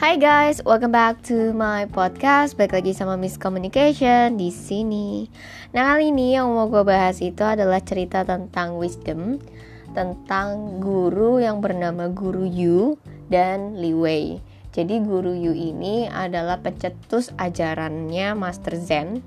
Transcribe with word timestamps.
Hai 0.00 0.16
guys, 0.16 0.64
welcome 0.64 0.96
back 0.96 1.20
to 1.28 1.52
my 1.52 1.84
podcast. 1.84 2.56
Balik 2.56 2.72
lagi 2.72 2.96
sama 2.96 3.20
Miss 3.20 3.36
Communication 3.36 4.40
di 4.40 4.48
sini. 4.48 5.28
Nah 5.76 5.92
kali 5.92 6.08
ini 6.08 6.40
yang 6.40 6.48
mau 6.48 6.72
gue 6.72 6.80
bahas 6.88 7.20
itu 7.20 7.44
adalah 7.44 7.84
cerita 7.84 8.24
tentang 8.24 8.80
wisdom, 8.80 9.36
tentang 9.92 10.80
guru 10.80 11.44
yang 11.44 11.60
bernama 11.60 12.08
Guru 12.08 12.48
Yu 12.48 12.96
dan 13.28 13.76
Li 13.76 13.92
Wei. 13.92 14.40
Jadi 14.72 15.04
Guru 15.04 15.36
Yu 15.36 15.52
ini 15.52 16.08
adalah 16.08 16.64
pencetus 16.64 17.36
ajarannya 17.36 18.32
Master 18.32 18.80
Zen, 18.80 19.20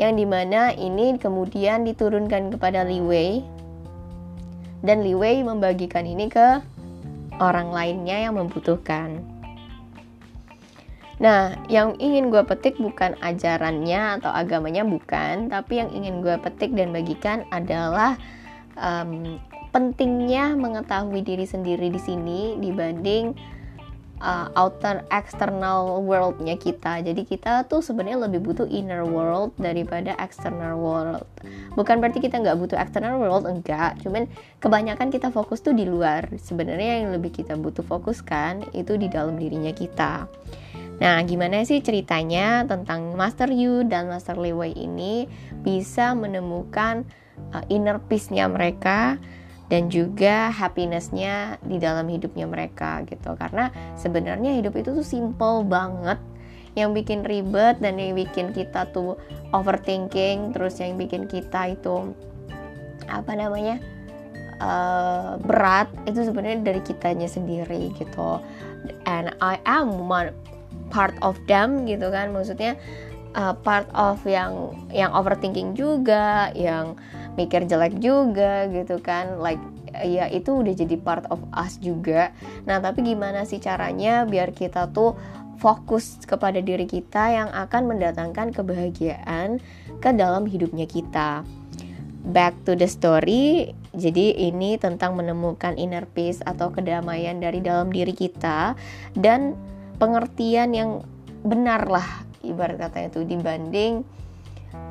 yang 0.00 0.16
di 0.16 0.24
mana 0.24 0.72
ini 0.72 1.20
kemudian 1.20 1.84
diturunkan 1.84 2.56
kepada 2.56 2.80
Li 2.88 3.04
Wei, 3.04 3.44
dan 4.80 5.04
Li 5.04 5.12
Wei 5.12 5.44
membagikan 5.44 6.08
ini 6.08 6.32
ke 6.32 6.64
orang 7.38 7.72
lainnya 7.72 8.28
yang 8.28 8.36
membutuhkan. 8.36 9.22
Nah, 11.22 11.54
yang 11.70 11.94
ingin 12.02 12.34
gue 12.34 12.42
petik 12.42 12.82
bukan 12.82 13.14
ajarannya 13.22 14.18
atau 14.18 14.34
agamanya 14.34 14.82
bukan, 14.82 15.46
tapi 15.46 15.78
yang 15.78 15.94
ingin 15.94 16.18
gue 16.18 16.34
petik 16.42 16.74
dan 16.74 16.90
bagikan 16.90 17.46
adalah 17.54 18.18
um, 18.74 19.38
pentingnya 19.70 20.58
mengetahui 20.58 21.22
diri 21.22 21.46
sendiri 21.46 21.94
di 21.94 22.00
sini 22.02 22.40
dibanding 22.58 23.32
uh, 24.22 24.48
outer 24.54 25.02
external 25.10 26.00
worldnya 26.00 26.54
kita. 26.54 27.02
Jadi 27.02 27.26
kita 27.26 27.66
tuh 27.66 27.82
sebenarnya 27.82 28.30
lebih 28.30 28.40
butuh 28.40 28.70
inner 28.70 29.02
world 29.02 29.52
daripada 29.58 30.14
external 30.22 30.78
world. 30.78 31.26
Bukan 31.74 31.98
berarti 31.98 32.22
kita 32.22 32.38
nggak 32.38 32.56
butuh 32.56 32.78
external 32.78 33.18
world, 33.18 33.44
enggak. 33.44 33.98
Cuman 34.00 34.30
kebanyakan 34.62 35.10
kita 35.10 35.34
fokus 35.34 35.60
tuh 35.60 35.74
di 35.74 35.84
luar. 35.84 36.30
Sebenarnya 36.38 37.02
yang 37.04 37.10
lebih 37.12 37.34
kita 37.34 37.58
butuh 37.58 37.82
fokuskan 37.82 38.72
itu 38.72 38.94
di 38.96 39.10
dalam 39.10 39.36
dirinya 39.36 39.74
kita. 39.74 40.30
Nah, 41.02 41.18
gimana 41.26 41.66
sih 41.66 41.82
ceritanya 41.82 42.62
tentang 42.62 43.18
Master 43.18 43.50
Yu 43.50 43.82
dan 43.90 44.06
Master 44.06 44.38
Li 44.38 44.54
Wei 44.54 44.70
ini 44.70 45.26
bisa 45.66 46.14
menemukan 46.14 47.02
uh, 47.50 47.64
inner 47.66 47.98
peace-nya 47.98 48.46
mereka? 48.46 49.18
Dan 49.72 49.88
juga 49.88 50.52
happinessnya 50.52 51.56
di 51.64 51.80
dalam 51.80 52.04
hidupnya 52.04 52.44
mereka 52.44 53.00
gitu. 53.08 53.32
Karena 53.40 53.72
sebenarnya 53.96 54.52
hidup 54.52 54.76
itu 54.76 54.92
tuh 54.92 55.06
simple 55.06 55.64
banget. 55.64 56.20
Yang 56.76 57.00
bikin 57.00 57.20
ribet 57.24 57.80
dan 57.80 57.96
yang 57.96 58.12
bikin 58.12 58.52
kita 58.52 58.92
tuh 58.92 59.16
overthinking 59.56 60.52
terus 60.52 60.76
yang 60.76 61.00
bikin 61.00 61.24
kita 61.24 61.72
itu 61.72 62.12
apa 63.08 63.32
namanya 63.32 63.80
uh, 64.60 65.36
berat 65.40 65.88
itu 66.04 66.20
sebenarnya 66.20 66.60
dari 66.60 66.80
kitanya 66.84 67.28
sendiri 67.28 67.96
gitu. 67.96 68.44
And 69.08 69.32
I 69.40 69.56
am 69.64 70.04
one 70.04 70.36
part 70.92 71.16
of 71.24 71.40
them 71.48 71.88
gitu 71.88 72.12
kan. 72.12 72.36
Maksudnya 72.36 72.76
uh, 73.36 73.56
part 73.56 73.88
of 73.96 74.20
yang 74.28 74.76
yang 74.92 75.12
overthinking 75.16 75.72
juga 75.72 76.52
yang 76.52 76.96
mikir 77.36 77.64
jelek 77.64 77.98
juga 78.00 78.68
gitu 78.68 79.00
kan. 79.00 79.40
Like 79.40 79.60
ya 80.00 80.28
itu 80.28 80.64
udah 80.64 80.72
jadi 80.72 80.96
part 81.00 81.24
of 81.28 81.40
us 81.52 81.76
juga. 81.80 82.32
Nah 82.64 82.80
tapi 82.80 83.04
gimana 83.04 83.44
sih 83.44 83.60
caranya 83.60 84.24
biar 84.24 84.52
kita 84.56 84.88
tuh 84.90 85.16
fokus 85.60 86.18
kepada 86.26 86.58
diri 86.58 86.90
kita 86.90 87.30
yang 87.30 87.48
akan 87.54 87.94
mendatangkan 87.94 88.50
kebahagiaan 88.50 89.62
ke 90.02 90.10
dalam 90.10 90.48
hidupnya 90.48 90.90
kita? 90.90 91.46
Back 92.22 92.54
to 92.66 92.74
the 92.74 92.86
story. 92.86 93.74
Jadi 93.92 94.48
ini 94.48 94.80
tentang 94.80 95.20
menemukan 95.20 95.76
inner 95.76 96.08
peace 96.08 96.40
atau 96.42 96.72
kedamaian 96.72 97.36
dari 97.36 97.60
dalam 97.60 97.92
diri 97.92 98.16
kita 98.16 98.72
dan 99.12 99.52
pengertian 100.00 100.72
yang 100.72 100.90
benar 101.44 101.84
lah 101.90 102.24
ibarat 102.42 102.78
katanya 102.78 103.08
itu 103.12 103.20
dibanding 103.26 103.92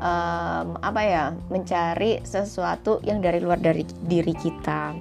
um, 0.02 0.78
apa 0.82 1.02
ya 1.02 1.26
mencari 1.50 2.22
sesuatu 2.26 3.02
yang 3.06 3.22
dari 3.22 3.42
luar 3.42 3.62
dari 3.62 3.86
diri 4.06 4.34
kita. 4.34 4.96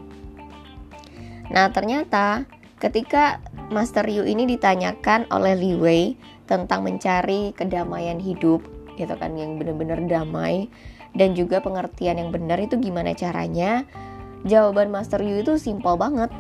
Nah 1.51 1.67
ternyata 1.73 2.47
ketika 2.79 3.43
Master 3.71 4.07
Yu 4.09 4.25
ini 4.25 4.47
ditanyakan 4.49 5.29
oleh 5.31 5.55
Li 5.57 5.73
Wei 5.77 6.05
tentang 6.49 6.83
mencari 6.83 7.55
kedamaian 7.55 8.19
hidup 8.19 8.65
gitu 8.99 9.15
kan 9.17 9.37
yang 9.39 9.57
benar-benar 9.57 10.03
damai 10.05 10.69
dan 11.15 11.35
juga 11.35 11.59
pengertian 11.63 12.19
yang 12.19 12.31
benar 12.31 12.61
itu 12.63 12.79
gimana 12.79 13.17
caranya? 13.17 13.83
Jawaban 14.47 14.89
Master 14.89 15.21
Yu 15.21 15.45
itu 15.45 15.61
simpel 15.61 16.01
banget. 16.01 16.33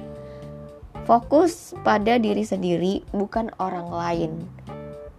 Fokus 1.04 1.74
pada 1.82 2.20
diri 2.20 2.44
sendiri 2.44 3.02
bukan 3.10 3.50
orang 3.58 3.88
lain 3.88 4.32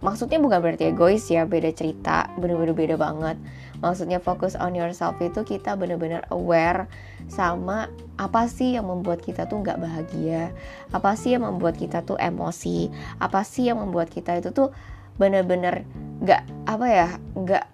maksudnya 0.02 0.42
bukan 0.42 0.58
berarti 0.58 0.90
egois 0.90 1.24
ya 1.30 1.46
beda 1.46 1.70
cerita 1.72 2.28
bener-bener 2.36 2.74
beda 2.74 2.96
banget. 2.98 3.38
Maksudnya 3.82 4.22
fokus 4.22 4.54
on 4.54 4.78
yourself 4.78 5.18
itu 5.18 5.42
kita 5.42 5.74
bener-bener 5.74 6.22
aware 6.30 6.86
sama 7.26 7.90
apa 8.18 8.46
sih 8.46 8.78
yang 8.78 8.86
membuat 8.86 9.22
kita 9.22 9.46
tuh 9.46 9.62
nggak 9.62 9.78
bahagia 9.78 10.54
apa 10.94 11.14
sih 11.18 11.34
yang 11.34 11.46
membuat 11.46 11.78
kita 11.78 12.02
tuh 12.02 12.18
emosi 12.18 12.90
apa 13.18 13.42
sih 13.42 13.70
yang 13.70 13.82
membuat 13.82 14.10
kita 14.10 14.38
itu 14.38 14.54
tuh 14.54 14.70
bener-bener 15.16 15.86
nggak 16.22 16.42
apa 16.66 16.86
ya 16.86 17.08
nggak 17.34 17.64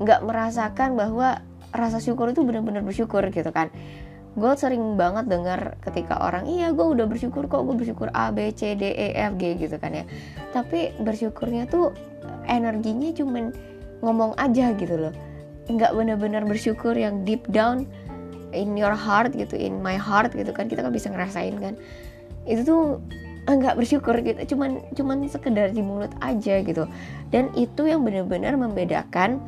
nggak 0.00 0.20
merasakan 0.26 0.94
bahwa 0.94 1.42
rasa 1.70 2.02
syukur 2.02 2.30
itu 2.34 2.42
bener-bener 2.42 2.82
bersyukur 2.82 3.22
gitu 3.30 3.50
kan 3.54 3.70
gue 4.38 4.52
sering 4.54 4.94
banget 4.94 5.26
dengar 5.26 5.74
ketika 5.82 6.22
orang 6.22 6.46
iya 6.46 6.70
gue 6.70 6.86
udah 6.86 7.02
bersyukur 7.10 7.50
kok 7.50 7.66
gue 7.66 7.74
bersyukur 7.74 8.14
A 8.14 8.30
B 8.30 8.54
C 8.54 8.78
D 8.78 8.86
E 8.94 9.18
F 9.18 9.34
G 9.36 9.58
gitu 9.58 9.74
kan 9.76 9.90
ya. 9.90 10.04
Tapi 10.54 10.94
bersyukurnya 11.02 11.66
tuh 11.66 11.90
energinya 12.46 13.10
cuman 13.10 13.50
ngomong 14.06 14.38
aja 14.38 14.70
gitu 14.78 14.94
loh. 14.94 15.14
Nggak 15.66 15.92
bener-bener 15.98 16.42
bersyukur 16.46 16.94
yang 16.94 17.26
deep 17.26 17.42
down 17.50 17.90
in 18.54 18.78
your 18.78 18.94
heart 18.94 19.34
gitu 19.34 19.58
in 19.58 19.82
my 19.82 19.98
heart 19.98 20.30
gitu 20.30 20.54
kan. 20.54 20.70
Kita 20.70 20.86
kan 20.86 20.94
bisa 20.94 21.10
ngerasain 21.10 21.58
kan. 21.58 21.74
Itu 22.46 22.62
tuh 22.62 22.82
nggak 23.50 23.82
bersyukur 23.82 24.14
gitu 24.22 24.54
cuman 24.54 24.78
cuman 24.94 25.26
sekedar 25.26 25.74
di 25.74 25.82
mulut 25.82 26.14
aja 26.22 26.62
gitu. 26.62 26.86
Dan 27.34 27.50
itu 27.58 27.82
yang 27.90 28.06
bener-bener 28.06 28.54
membedakan 28.54 29.42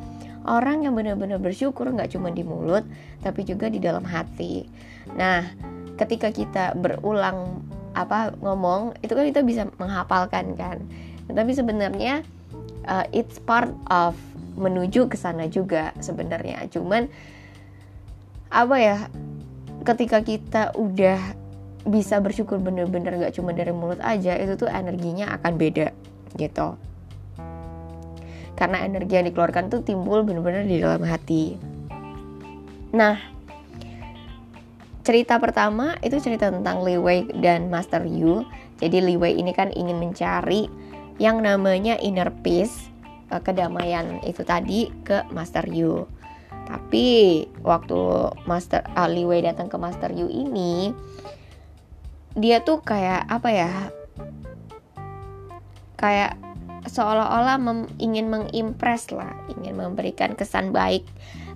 orang 0.47 0.83
yang 0.87 0.93
benar-benar 0.93 1.39
bersyukur 1.39 1.89
nggak 1.89 2.13
cuma 2.13 2.29
di 2.29 2.43
mulut 2.45 2.83
tapi 3.23 3.43
juga 3.47 3.67
di 3.71 3.79
dalam 3.79 4.03
hati. 4.03 4.67
Nah 5.15 5.47
ketika 5.95 6.33
kita 6.33 6.73
berulang 6.77 7.61
apa 7.93 8.33
ngomong 8.41 8.97
itu 9.05 9.13
kan 9.13 9.25
kita 9.27 9.41
bisa 9.45 9.61
menghafalkan 9.77 10.57
kan. 10.57 10.77
Tapi 11.29 11.51
sebenarnya 11.55 12.25
uh, 12.89 13.05
it's 13.15 13.39
part 13.39 13.71
of 13.87 14.17
menuju 14.59 15.09
ke 15.09 15.17
sana 15.17 15.47
juga 15.49 15.95
sebenarnya. 16.03 16.67
Cuman 16.69 17.07
apa 18.53 18.75
ya 18.77 18.97
ketika 19.83 20.21
kita 20.21 20.77
udah 20.77 21.19
bisa 21.83 22.23
bersyukur 22.23 22.63
bener-bener 22.63 23.19
gak 23.19 23.35
cuma 23.35 23.51
dari 23.51 23.75
mulut 23.75 23.99
aja 23.99 24.39
itu 24.39 24.55
tuh 24.55 24.71
energinya 24.71 25.35
akan 25.35 25.59
beda 25.59 25.91
gitu 26.39 26.79
karena 28.53 28.85
energi 28.85 29.17
yang 29.17 29.25
dikeluarkan 29.29 29.73
tuh 29.73 29.81
timbul 29.81 30.21
benar-benar 30.21 30.65
di 30.65 30.77
dalam 30.77 31.01
hati. 31.03 31.57
Nah, 32.93 33.17
cerita 35.01 35.41
pertama 35.41 35.97
itu 36.05 36.21
cerita 36.21 36.53
tentang 36.53 36.85
Li 36.85 36.95
Wei 36.95 37.25
dan 37.41 37.67
Master 37.67 38.05
Yu. 38.05 38.45
Jadi 38.77 38.97
Li 39.01 39.15
Wei 39.17 39.35
ini 39.37 39.51
kan 39.51 39.73
ingin 39.73 39.97
mencari 39.97 40.69
yang 41.21 41.41
namanya 41.41 41.97
inner 42.01 42.29
peace, 42.41 42.89
eh, 43.29 43.41
kedamaian 43.41 44.21
itu 44.25 44.41
tadi 44.45 44.89
ke 45.05 45.25
Master 45.33 45.65
Yu. 45.69 46.05
Tapi 46.63 47.05
waktu 47.59 47.99
Master 48.47 48.87
uh, 48.95 49.09
Li 49.11 49.27
Wei 49.27 49.43
datang 49.43 49.67
ke 49.67 49.75
Master 49.75 50.15
Yu 50.15 50.31
ini, 50.31 50.95
dia 52.39 52.63
tuh 52.63 52.79
kayak 52.79 53.27
apa 53.27 53.49
ya? 53.51 53.71
Kayak 55.99 56.39
seolah-olah 56.87 57.57
mem 57.59 57.79
ingin 57.99 58.27
mengimpress 58.27 59.11
lah, 59.13 59.31
ingin 59.51 59.79
memberikan 59.79 60.35
kesan 60.35 60.75
baik 60.75 61.07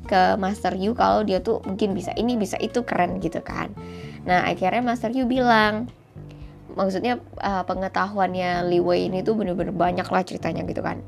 ke 0.07 0.39
Master 0.39 0.71
Yu 0.73 0.95
kalau 0.95 1.27
dia 1.27 1.43
tuh 1.43 1.59
mungkin 1.67 1.91
bisa 1.91 2.15
ini 2.15 2.39
bisa 2.39 2.55
itu 2.63 2.83
keren 2.87 3.19
gitu 3.19 3.43
kan. 3.43 3.71
Nah 4.23 4.47
akhirnya 4.47 4.79
Master 4.79 5.11
Yu 5.11 5.27
bilang, 5.27 5.91
maksudnya 6.73 7.19
uh, 7.43 7.67
pengetahuannya 7.67 8.71
Li 8.71 8.79
Wei 8.79 9.11
ini 9.11 9.19
tuh 9.21 9.35
bener-bener 9.35 9.75
banyak 9.75 10.07
lah 10.07 10.23
ceritanya 10.23 10.63
gitu 10.63 10.79
kan. 10.79 11.03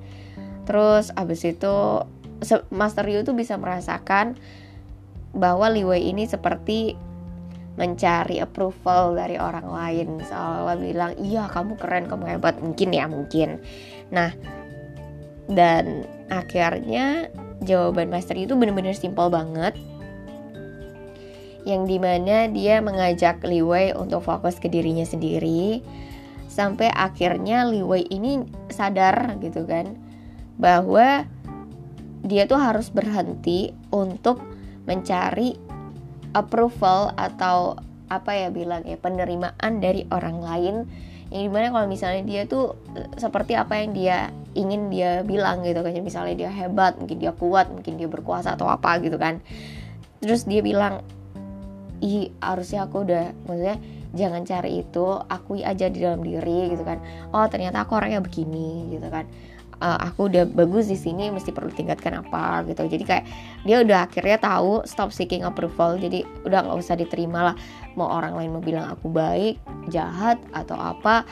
Terus 0.67 1.15
abis 1.15 1.47
itu 1.47 2.03
Master 2.69 3.07
Yu 3.07 3.23
tuh 3.23 3.35
bisa 3.35 3.55
merasakan 3.55 4.35
bahwa 5.31 5.71
Li 5.71 5.87
Wei 5.87 6.11
ini 6.11 6.27
seperti 6.27 7.09
mencari 7.79 8.43
approval 8.43 9.15
dari 9.15 9.39
orang 9.39 9.71
lain 9.71 10.19
seolah 10.19 10.75
bilang 10.75 11.15
iya 11.15 11.47
kamu 11.47 11.79
keren 11.79 12.11
kamu 12.11 12.35
hebat 12.35 12.59
mungkin 12.59 12.91
ya 12.91 13.07
mungkin 13.07 13.63
nah 14.09 14.33
dan 15.49 16.05
akhirnya 16.29 17.33
jawaban 17.65 18.13
master 18.13 18.37
itu 18.37 18.53
benar-benar 18.55 18.95
simpel 18.95 19.27
banget. 19.33 19.75
Yang 21.67 21.83
di 21.91 21.97
mana 21.99 22.47
dia 22.47 22.79
mengajak 22.79 23.43
Li 23.43 23.59
Wei 23.59 23.91
untuk 23.91 24.23
fokus 24.23 24.57
ke 24.57 24.71
dirinya 24.71 25.03
sendiri 25.03 25.83
sampai 26.49 26.89
akhirnya 26.89 27.67
Li 27.67 27.83
Wei 27.83 28.07
ini 28.09 28.41
sadar 28.71 29.37
gitu 29.43 29.67
kan 29.67 29.93
bahwa 30.55 31.27
dia 32.23 32.43
tuh 32.49 32.59
harus 32.59 32.91
berhenti 32.91 33.71
untuk 33.91 34.43
mencari 34.83 35.55
approval 36.35 37.15
atau 37.15 37.79
apa 38.09 38.33
ya 38.33 38.49
bilang 38.49 38.83
ya 38.83 38.97
penerimaan 38.97 39.79
dari 39.79 40.03
orang 40.09 40.37
lain 40.41 40.75
yang 41.29 41.41
di 41.45 41.51
mana 41.51 41.69
kalau 41.69 41.85
misalnya 41.85 42.25
dia 42.25 42.41
tuh 42.49 42.73
eh, 42.97 43.09
seperti 43.17 43.53
apa 43.53 43.77
yang 43.77 43.93
dia 43.93 44.17
ingin 44.57 44.89
dia 44.89 45.21
bilang 45.21 45.61
gitu 45.61 45.85
kan. 45.85 45.93
Misalnya 46.01 46.35
dia 46.45 46.51
hebat 46.51 46.97
mungkin 46.97 47.17
dia 47.21 47.33
kuat 47.33 47.69
mungkin 47.69 47.97
dia 48.01 48.09
berkuasa 48.09 48.57
atau 48.57 48.65
apa 48.65 48.97
gitu 49.01 49.17
kan. 49.21 49.41
Terus 50.21 50.49
dia 50.49 50.65
bilang 50.65 51.05
ih 52.01 52.31
harusnya 52.41 52.87
aku 52.87 53.05
udah 53.05 53.35
maksudnya 53.45 53.77
jangan 54.15 54.41
cari 54.41 54.81
itu 54.81 55.05
akui 55.29 55.61
aja 55.61 55.85
di 55.85 56.01
dalam 56.01 56.25
diri 56.25 56.73
gitu 56.73 56.81
kan. 56.81 56.97
Oh 57.29 57.45
ternyata 57.45 57.85
aku 57.85 57.93
orangnya 57.97 58.25
begini 58.25 58.89
gitu 58.93 59.07
kan 59.07 59.29
uh, 59.79 59.99
aku 60.11 60.31
udah 60.31 60.45
bagus 60.47 60.91
di 60.91 60.95
sini 60.99 61.31
mesti 61.31 61.51
perlu 61.51 61.71
tingkatkan 61.71 62.19
apa 62.23 62.63
gitu. 62.67 62.85
Jadi 62.85 63.03
kayak 63.03 63.25
dia 63.63 63.81
udah 63.81 64.05
akhirnya 64.07 64.37
tahu 64.39 64.83
stop 64.85 65.11
seeking 65.11 65.43
approval 65.47 65.95
jadi 65.95 66.23
udah 66.45 66.67
nggak 66.67 66.77
usah 66.79 66.95
diterima 66.99 67.51
lah. 67.51 67.55
Mau 67.95 68.07
orang 68.07 68.35
lain 68.35 68.55
mau 68.55 68.63
bilang 68.63 68.87
aku 68.91 69.09
baik 69.09 69.59
jahat 69.91 70.39
atau 70.51 70.75
apa 70.75 71.23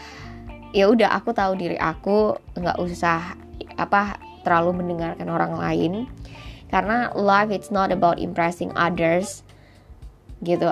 ya 0.75 0.91
udah 0.91 1.15
aku 1.15 1.31
tahu 1.31 1.55
diri 1.55 1.79
aku 1.79 2.35
nggak 2.59 2.77
usah 2.79 3.35
apa 3.79 4.19
terlalu 4.43 4.83
mendengarkan 4.83 5.27
orang 5.27 5.53
lain. 5.55 5.93
Karena 6.67 7.11
life 7.15 7.47
it's 7.47 7.71
not 7.71 7.95
about 7.95 8.19
impressing 8.19 8.71
others 8.75 9.43
gitu. 10.43 10.71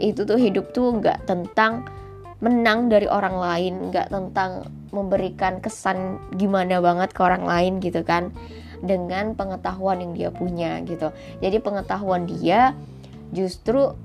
Itu 0.00 0.24
tuh 0.24 0.40
hidup 0.40 0.72
tuh 0.72 1.00
nggak 1.00 1.28
tentang 1.28 1.84
menang 2.44 2.92
dari 2.92 3.08
orang 3.08 3.40
lain 3.40 3.74
nggak 3.88 4.12
tentang 4.12 4.68
memberikan 4.92 5.64
kesan 5.64 6.20
gimana 6.36 6.84
banget 6.84 7.16
ke 7.16 7.20
orang 7.24 7.48
lain 7.48 7.80
gitu 7.80 8.04
kan 8.04 8.36
dengan 8.84 9.32
pengetahuan 9.32 10.04
yang 10.04 10.12
dia 10.12 10.28
punya 10.28 10.84
gitu 10.84 11.08
jadi 11.40 11.56
pengetahuan 11.64 12.28
dia 12.28 12.76
justru 13.32 13.96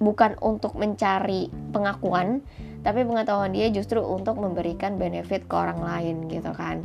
bukan 0.00 0.40
untuk 0.40 0.72
mencari 0.74 1.52
pengakuan 1.76 2.40
tapi 2.80 3.04
pengetahuan 3.04 3.52
dia 3.52 3.68
justru 3.68 4.00
untuk 4.00 4.40
memberikan 4.40 4.96
benefit 4.96 5.44
ke 5.44 5.54
orang 5.54 5.84
lain 5.84 6.32
gitu 6.32 6.50
kan 6.56 6.80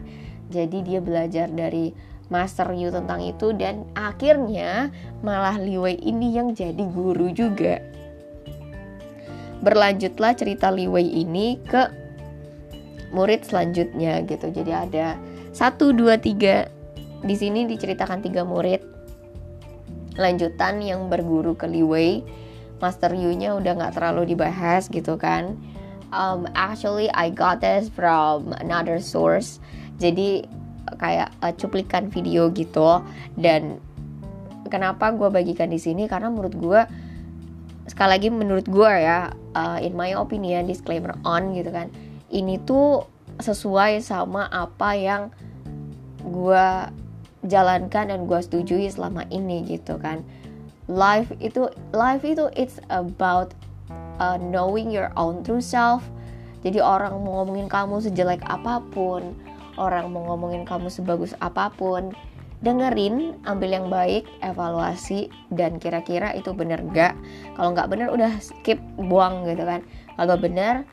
jadi 0.52 0.78
dia 0.84 1.00
belajar 1.00 1.48
dari 1.48 1.96
Master 2.28 2.76
Yu 2.76 2.92
tentang 2.92 3.24
itu 3.24 3.56
dan 3.56 3.88
akhirnya 3.96 4.92
malah 5.24 5.56
Li 5.56 5.80
Wei 5.80 5.96
ini 5.96 6.36
yang 6.36 6.52
jadi 6.52 6.84
guru 6.92 7.32
juga. 7.32 7.80
Berlanjutlah 9.62 10.38
cerita 10.38 10.70
Li 10.70 10.86
Wei 10.86 11.08
ini 11.26 11.58
ke 11.66 11.90
murid 13.10 13.48
selanjutnya 13.48 14.22
gitu. 14.28 14.52
Jadi 14.52 14.72
ada 14.72 15.18
satu 15.56 15.96
dua 15.96 16.20
tiga 16.20 16.70
di 17.26 17.34
sini 17.34 17.66
diceritakan 17.66 18.22
tiga 18.22 18.46
murid 18.46 18.84
lanjutan 20.18 20.82
yang 20.82 21.10
berguru 21.10 21.58
ke 21.58 21.66
Li 21.66 21.84
Wei. 21.86 22.12
Master 22.78 23.10
Yu-nya 23.10 23.58
udah 23.58 23.74
nggak 23.74 23.98
terlalu 23.98 24.38
dibahas 24.38 24.86
gitu 24.94 25.18
kan. 25.18 25.58
Um, 26.14 26.46
actually 26.54 27.10
I 27.10 27.34
got 27.34 27.60
this 27.60 27.90
from 27.90 28.54
another 28.62 29.02
source. 29.02 29.58
Jadi 29.98 30.46
kayak 31.02 31.34
uh, 31.42 31.52
cuplikan 31.58 32.08
video 32.14 32.54
gitu 32.54 33.02
dan 33.36 33.82
kenapa 34.70 35.12
gue 35.12 35.28
bagikan 35.28 35.68
di 35.68 35.82
sini 35.82 36.06
karena 36.06 36.32
menurut 36.32 36.56
gue 36.56 36.82
sekali 37.88 38.20
lagi 38.20 38.30
menurut 38.30 38.68
gue 38.68 38.92
ya 39.00 39.32
uh, 39.56 39.80
in 39.80 39.96
my 39.96 40.12
opinion 40.14 40.68
disclaimer 40.68 41.16
on 41.24 41.56
gitu 41.56 41.72
kan. 41.72 41.88
Ini 42.28 42.60
tuh 42.68 43.08
sesuai 43.40 44.04
sama 44.04 44.52
apa 44.52 44.94
yang 44.94 45.32
gue 46.22 46.68
jalankan 47.48 48.12
dan 48.12 48.20
gue 48.28 48.40
setujui 48.44 48.92
selama 48.92 49.24
ini 49.32 49.64
gitu 49.64 49.96
kan. 49.98 50.22
Life 50.92 51.32
itu 51.40 51.72
life 51.96 52.24
itu 52.28 52.52
it's 52.56 52.80
about 52.92 53.56
uh, 54.20 54.36
knowing 54.40 54.92
your 54.92 55.10
own 55.16 55.42
true 55.48 55.64
self. 55.64 56.04
Jadi 56.62 56.84
orang 56.84 57.16
mau 57.24 57.44
ngomongin 57.44 57.72
kamu 57.72 58.04
sejelek 58.04 58.44
apa 58.44 58.84
pun 58.92 59.32
orang 59.78 60.10
mau 60.10 60.26
ngomongin 60.34 60.66
kamu 60.66 60.90
sebagus 60.90 61.38
apa 61.40 61.70
pun 61.72 62.12
dengerin 62.58 63.38
ambil 63.46 63.70
yang 63.70 63.88
baik 63.94 64.26
evaluasi 64.42 65.30
dan 65.54 65.78
kira-kira 65.78 66.34
itu 66.34 66.58
bener 66.58 66.82
gak 66.90 67.14
kalau 67.54 67.70
nggak 67.78 67.86
bener 67.86 68.10
udah 68.10 68.34
skip 68.42 68.82
buang 68.98 69.46
gitu 69.46 69.62
kan. 69.62 69.86
Kalau 70.18 70.36
bener 70.42 70.90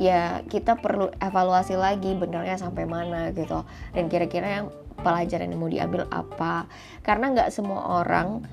ya 0.00 0.40
kita 0.48 0.80
perlu 0.80 1.12
evaluasi 1.20 1.76
lagi 1.76 2.16
benernya 2.16 2.56
sampai 2.56 2.88
mana 2.88 3.28
gitu. 3.36 3.64
Dan 3.92 4.08
kira-kira 4.08 4.60
yang 4.62 4.66
pelajaran 5.00 5.52
yang 5.52 5.60
mau 5.60 5.68
diambil 5.68 6.08
apa. 6.08 6.64
Karena 7.04 7.28
nggak 7.32 7.52
semua 7.52 8.00
orang 8.00 8.44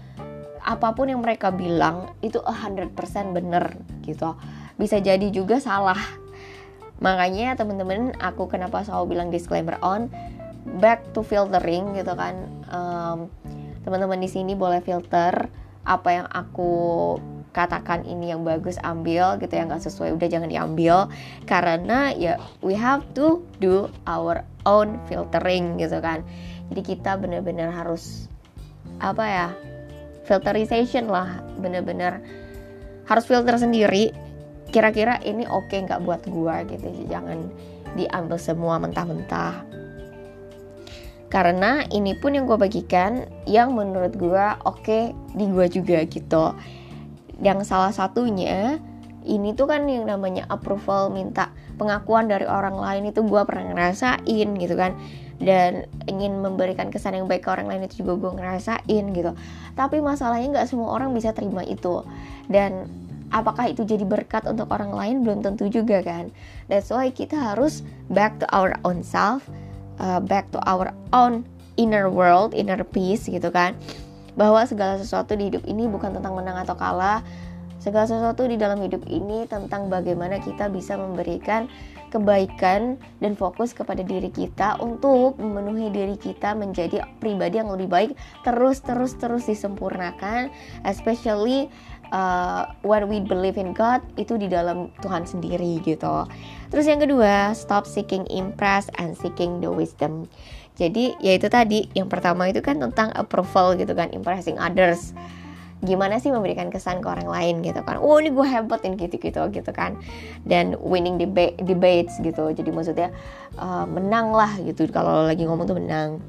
apa 0.59 0.91
pun 0.91 1.07
yang 1.07 1.23
mereka 1.23 1.55
bilang 1.55 2.11
itu 2.19 2.43
100% 2.43 2.91
bener 3.31 3.79
gitu. 4.03 4.35
Bisa 4.75 4.99
jadi 4.99 5.31
juga 5.31 5.63
salah. 5.63 5.99
Makanya 6.99 7.55
temen-temen 7.55 8.19
aku 8.19 8.51
kenapa 8.51 8.83
selalu 8.83 9.15
bilang 9.15 9.31
disclaimer 9.31 9.79
on 9.79 10.11
back 10.77 11.01
to 11.17 11.25
filtering 11.25 11.97
gitu 11.97 12.13
kan. 12.13 12.45
Um, 12.69 13.33
teman-teman 13.81 14.21
di 14.21 14.29
sini 14.29 14.53
boleh 14.53 14.85
filter 14.85 15.49
apa 15.87 16.09
yang 16.13 16.27
aku 16.29 16.71
katakan 17.49 18.05
ini 18.05 18.29
yang 18.29 18.45
bagus 18.45 18.77
ambil 18.85 19.41
gitu 19.41 19.57
yang 19.57 19.73
nggak 19.73 19.81
sesuai 19.81 20.13
udah 20.13 20.27
jangan 20.29 20.49
diambil. 20.53 21.09
Karena 21.49 22.13
ya 22.13 22.37
we 22.61 22.77
have 22.77 23.01
to 23.17 23.41
do 23.57 23.89
our 24.05 24.45
own 24.69 25.01
filtering 25.09 25.81
gitu 25.81 25.97
kan. 25.97 26.21
Jadi 26.69 26.81
kita 26.85 27.17
bener-bener 27.17 27.73
harus 27.73 28.29
apa 29.01 29.25
ya 29.25 29.47
filterization 30.27 31.09
lah 31.09 31.41
bener-bener 31.57 32.21
harus 33.09 33.25
filter 33.25 33.57
sendiri. 33.57 34.13
Kira-kira 34.69 35.17
ini 35.25 35.49
oke 35.49 35.73
okay 35.73 35.81
nggak 35.81 36.05
buat 36.05 36.21
gua 36.29 36.61
gitu 36.69 36.93
jangan 37.09 37.49
diambil 37.97 38.37
semua 38.37 38.77
mentah-mentah 38.77 39.65
karena 41.29 41.85
ini 41.93 42.17
pun 42.17 42.33
yang 42.33 42.49
gue 42.49 42.57
bagikan 42.57 43.29
yang 43.45 43.77
menurut 43.77 44.17
gue 44.17 44.45
oke 44.65 44.81
okay 44.81 45.13
di 45.37 45.45
gue 45.45 45.69
juga 45.69 46.01
gitu. 46.09 46.57
Yang 47.39 47.69
salah 47.69 47.93
satunya 47.93 48.81
ini 49.29 49.53
tuh 49.53 49.69
kan 49.69 49.85
yang 49.85 50.09
namanya 50.09 50.49
approval 50.49 51.13
minta 51.13 51.53
pengakuan 51.77 52.25
dari 52.25 52.49
orang 52.49 52.75
lain 52.75 53.13
itu 53.13 53.21
gue 53.21 53.41
pernah 53.45 53.69
ngerasain 53.71 54.49
gitu 54.57 54.75
kan. 54.75 54.97
Dan 55.39 55.87
ingin 56.09 56.43
memberikan 56.43 56.91
kesan 56.91 57.15
yang 57.15 57.29
baik 57.29 57.47
ke 57.47 57.49
orang 57.53 57.69
lain 57.69 57.87
itu 57.87 58.03
juga 58.03 58.27
gue 58.27 58.31
ngerasain 58.41 59.03
gitu. 59.13 59.31
Tapi 59.77 60.01
masalahnya 60.01 60.59
nggak 60.59 60.67
semua 60.67 60.97
orang 60.97 61.13
bisa 61.13 61.31
terima 61.31 61.61
itu. 61.63 62.03
Dan 62.49 62.89
apakah 63.29 63.69
itu 63.69 63.85
jadi 63.85 64.03
berkat 64.03 64.49
untuk 64.49 64.67
orang 64.73 64.91
lain? 64.91 65.21
Belum 65.21 65.45
tentu 65.45 65.69
juga 65.69 66.01
kan. 66.01 66.33
That's 66.67 66.89
why 66.89 67.13
kita 67.13 67.37
harus 67.37 67.85
back 68.09 68.41
to 68.41 68.49
our 68.49 68.75
own 68.83 69.05
self 69.05 69.45
uh, 69.99 70.23
back 70.23 70.49
to 70.55 70.59
our 70.65 70.95
own 71.13 71.45
inner 71.75 72.09
world 72.11 72.55
inner 72.55 72.81
peace 72.81 73.27
gitu 73.27 73.51
kan. 73.53 73.75
Bahwa 74.39 74.63
segala 74.65 74.97
sesuatu 74.97 75.35
di 75.35 75.51
hidup 75.51 75.67
ini 75.67 75.85
bukan 75.85 76.15
tentang 76.15 76.33
menang 76.33 76.63
atau 76.63 76.73
kalah. 76.73 77.21
Segala 77.79 78.11
sesuatu 78.11 78.43
di 78.43 78.59
dalam 78.59 78.83
hidup 78.83 79.07
ini 79.07 79.47
tentang 79.47 79.87
bagaimana 79.87 80.43
kita 80.43 80.67
bisa 80.67 80.99
memberikan 80.99 81.71
kebaikan 82.09 82.97
dan 83.21 83.37
fokus 83.37 83.71
kepada 83.71 84.01
diri 84.01 84.33
kita 84.33 84.81
untuk 84.81 85.37
memenuhi 85.37 85.93
diri 85.93 86.17
kita 86.17 86.57
menjadi 86.57 87.05
pribadi 87.21 87.61
yang 87.61 87.69
lebih 87.69 87.87
baik 87.87 88.11
terus 88.41 88.81
terus 88.81 89.15
terus 89.15 89.45
disempurnakan 89.45 90.49
especially 90.83 91.69
uh, 92.11 92.69
when 92.85 93.09
we 93.09 93.21
believe 93.21 93.57
in 93.57 93.73
God 93.73 94.01
itu 94.17 94.37
di 94.37 94.49
dalam 94.49 94.93
Tuhan 95.01 95.25
sendiri 95.25 95.81
gitu. 95.81 96.25
Terus 96.69 96.85
yang 96.85 97.01
kedua, 97.01 97.57
stop 97.57 97.89
seeking 97.89 98.29
impress 98.29 98.89
and 99.01 99.17
seeking 99.17 99.61
the 99.61 99.69
wisdom. 99.69 100.29
Jadi 100.77 101.17
yaitu 101.19 101.51
tadi 101.51 101.91
yang 101.97 102.07
pertama 102.07 102.47
itu 102.47 102.63
kan 102.63 102.79
tentang 102.79 103.11
approval 103.17 103.75
gitu 103.75 103.91
kan, 103.97 104.13
impressing 104.15 104.55
others. 104.61 105.11
Gimana 105.79 106.19
sih 106.19 106.27
memberikan 106.27 106.67
kesan 106.67 106.99
ke 106.99 107.07
orang 107.07 107.27
lain 107.27 107.55
gitu 107.63 107.79
kan. 107.87 107.99
Oh 108.03 108.19
ini 108.19 108.35
gue 108.35 108.43
hebat 108.43 108.83
ini 108.83 108.99
gitu-gitu 108.99 109.39
gitu 109.51 109.71
kan. 109.71 109.95
Dan 110.43 110.75
winning 110.79 111.15
deba 111.15 111.55
debates 111.55 112.19
gitu. 112.19 112.51
Jadi 112.51 112.67
maksudnya 112.71 113.15
uh, 113.55 113.87
menang 113.87 114.35
lah 114.35 114.59
gitu 114.59 114.87
kalau 114.91 115.23
lagi 115.23 115.47
ngomong 115.47 115.67
tuh 115.67 115.79
menang. 115.79 116.19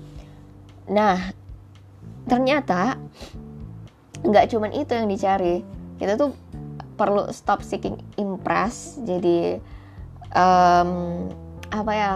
Nah 0.86 1.34
ternyata 2.30 2.94
nggak 4.26 4.52
cuman 4.52 4.70
itu 4.74 4.92
yang 4.92 5.08
dicari. 5.08 5.64
Kita 5.96 6.16
tuh 6.16 6.32
perlu 6.96 7.28
stop 7.32 7.64
seeking 7.64 7.96
impress. 8.20 9.00
Jadi 9.04 9.60
um, 10.36 11.26
apa 11.70 11.92
ya 11.92 12.12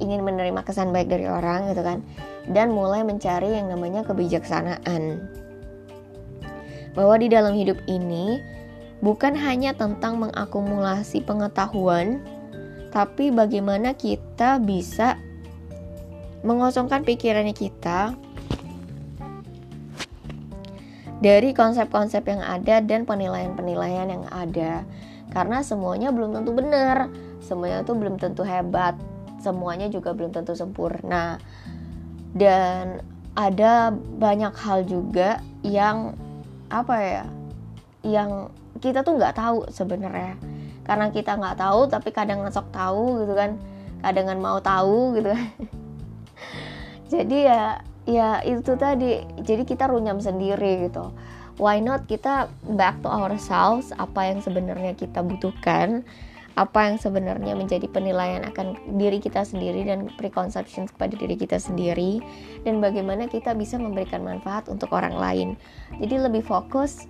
ingin 0.00 0.24
menerima 0.24 0.60
kesan 0.64 0.92
baik 0.92 1.08
dari 1.08 1.28
orang 1.28 1.72
gitu 1.72 1.82
kan. 1.84 2.00
Dan 2.46 2.72
mulai 2.72 3.02
mencari 3.02 3.56
yang 3.56 3.72
namanya 3.72 4.06
kebijaksanaan. 4.06 5.26
Bahwa 6.96 7.14
di 7.20 7.28
dalam 7.28 7.52
hidup 7.52 7.76
ini 7.90 8.40
bukan 9.04 9.36
hanya 9.36 9.76
tentang 9.76 10.16
mengakumulasi 10.16 11.20
pengetahuan 11.24 12.24
tapi 12.96 13.28
bagaimana 13.28 13.92
kita 13.92 14.56
bisa 14.56 15.20
mengosongkan 16.40 17.04
pikirannya 17.04 17.52
kita 17.52 18.16
dari 21.20 21.56
konsep-konsep 21.56 22.28
yang 22.28 22.44
ada 22.44 22.84
dan 22.84 23.08
penilaian-penilaian 23.08 24.08
yang 24.12 24.24
ada. 24.28 24.84
Karena 25.32 25.64
semuanya 25.64 26.12
belum 26.12 26.36
tentu 26.36 26.52
benar 26.54 27.10
semuanya 27.42 27.86
itu 27.86 27.92
belum 27.94 28.16
tentu 28.18 28.42
hebat 28.42 28.98
semuanya 29.40 29.86
juga 29.86 30.10
belum 30.16 30.32
tentu 30.32 30.52
sempurna. 30.56 31.38
Dan 32.36 33.00
ada 33.36 33.92
banyak 33.94 34.52
hal 34.56 34.84
juga 34.84 35.40
yang 35.64 36.16
apa 36.66 36.96
ya 36.98 37.24
yang 38.02 38.50
kita 38.80 39.06
tuh 39.06 39.16
nggak 39.16 39.36
tahu 39.36 39.68
sebenarnya. 39.72 40.36
Karena 40.84 41.10
kita 41.10 41.38
nggak 41.38 41.58
tahu 41.58 41.80
tapi 41.90 42.10
kadang 42.12 42.44
ngesok 42.44 42.68
tahu 42.72 43.24
gitu 43.24 43.34
kan. 43.36 43.56
Kadang 44.04 44.28
mau 44.38 44.60
tahu 44.60 45.16
gitu 45.16 45.32
kan. 45.32 45.46
Jadi 47.12 47.38
ya 47.46 47.80
ya 48.06 48.40
itu 48.46 48.78
tadi. 48.78 49.26
Jadi 49.42 49.62
kita 49.66 49.90
runyam 49.90 50.22
sendiri 50.22 50.88
gitu. 50.88 51.12
Why 51.58 51.80
not 51.80 52.06
kita 52.06 52.48
back 52.76 53.00
to 53.02 53.08
ourselves 53.08 53.90
apa 53.96 54.28
yang 54.28 54.40
sebenarnya 54.40 54.92
kita 54.94 55.24
butuhkan 55.24 56.06
apa 56.56 56.88
yang 56.88 56.96
sebenarnya 56.96 57.52
menjadi 57.52 57.84
penilaian 57.84 58.40
akan 58.48 58.96
diri 58.96 59.20
kita 59.20 59.44
sendiri 59.44 59.84
dan 59.84 60.08
preconceptions 60.16 60.88
kepada 60.88 61.12
diri 61.12 61.36
kita 61.36 61.60
sendiri 61.60 62.24
dan 62.64 62.80
bagaimana 62.80 63.28
kita 63.28 63.52
bisa 63.52 63.76
memberikan 63.76 64.24
manfaat 64.24 64.64
untuk 64.72 64.88
orang 64.96 65.12
lain. 65.20 65.48
Jadi 66.00 66.16
lebih 66.16 66.40
fokus 66.40 67.04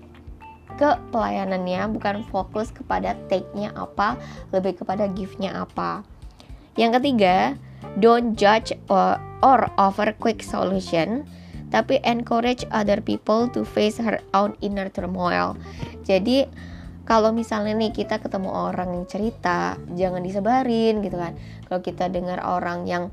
ke 0.74 0.98
pelayanannya 1.14 1.94
bukan 1.94 2.26
fokus 2.26 2.74
kepada 2.74 3.14
take-nya 3.30 3.70
apa 3.78 4.18
lebih 4.50 4.82
kepada 4.82 5.06
give-nya 5.14 5.62
apa. 5.62 6.02
Yang 6.74 7.00
ketiga 7.00 7.54
don't 7.96 8.36
judge 8.36 8.72
or, 8.88 9.18
or 9.40 9.68
offer 9.80 10.12
quick 10.16 10.44
solution 10.44 11.24
tapi 11.66 11.98
encourage 12.06 12.62
other 12.70 13.02
people 13.02 13.50
to 13.50 13.66
face 13.66 13.98
her 13.98 14.22
own 14.30 14.54
inner 14.62 14.86
turmoil. 14.86 15.58
Jadi 16.06 16.46
kalau 17.06 17.34
misalnya 17.34 17.74
nih 17.74 17.94
kita 17.94 18.22
ketemu 18.22 18.50
orang 18.50 18.94
yang 18.94 19.06
cerita 19.10 19.74
jangan 19.94 20.22
disebarin 20.22 21.02
gitu 21.02 21.18
kan. 21.18 21.34
Kalau 21.66 21.80
kita 21.82 22.06
dengar 22.06 22.38
orang 22.42 22.86
yang 22.86 23.10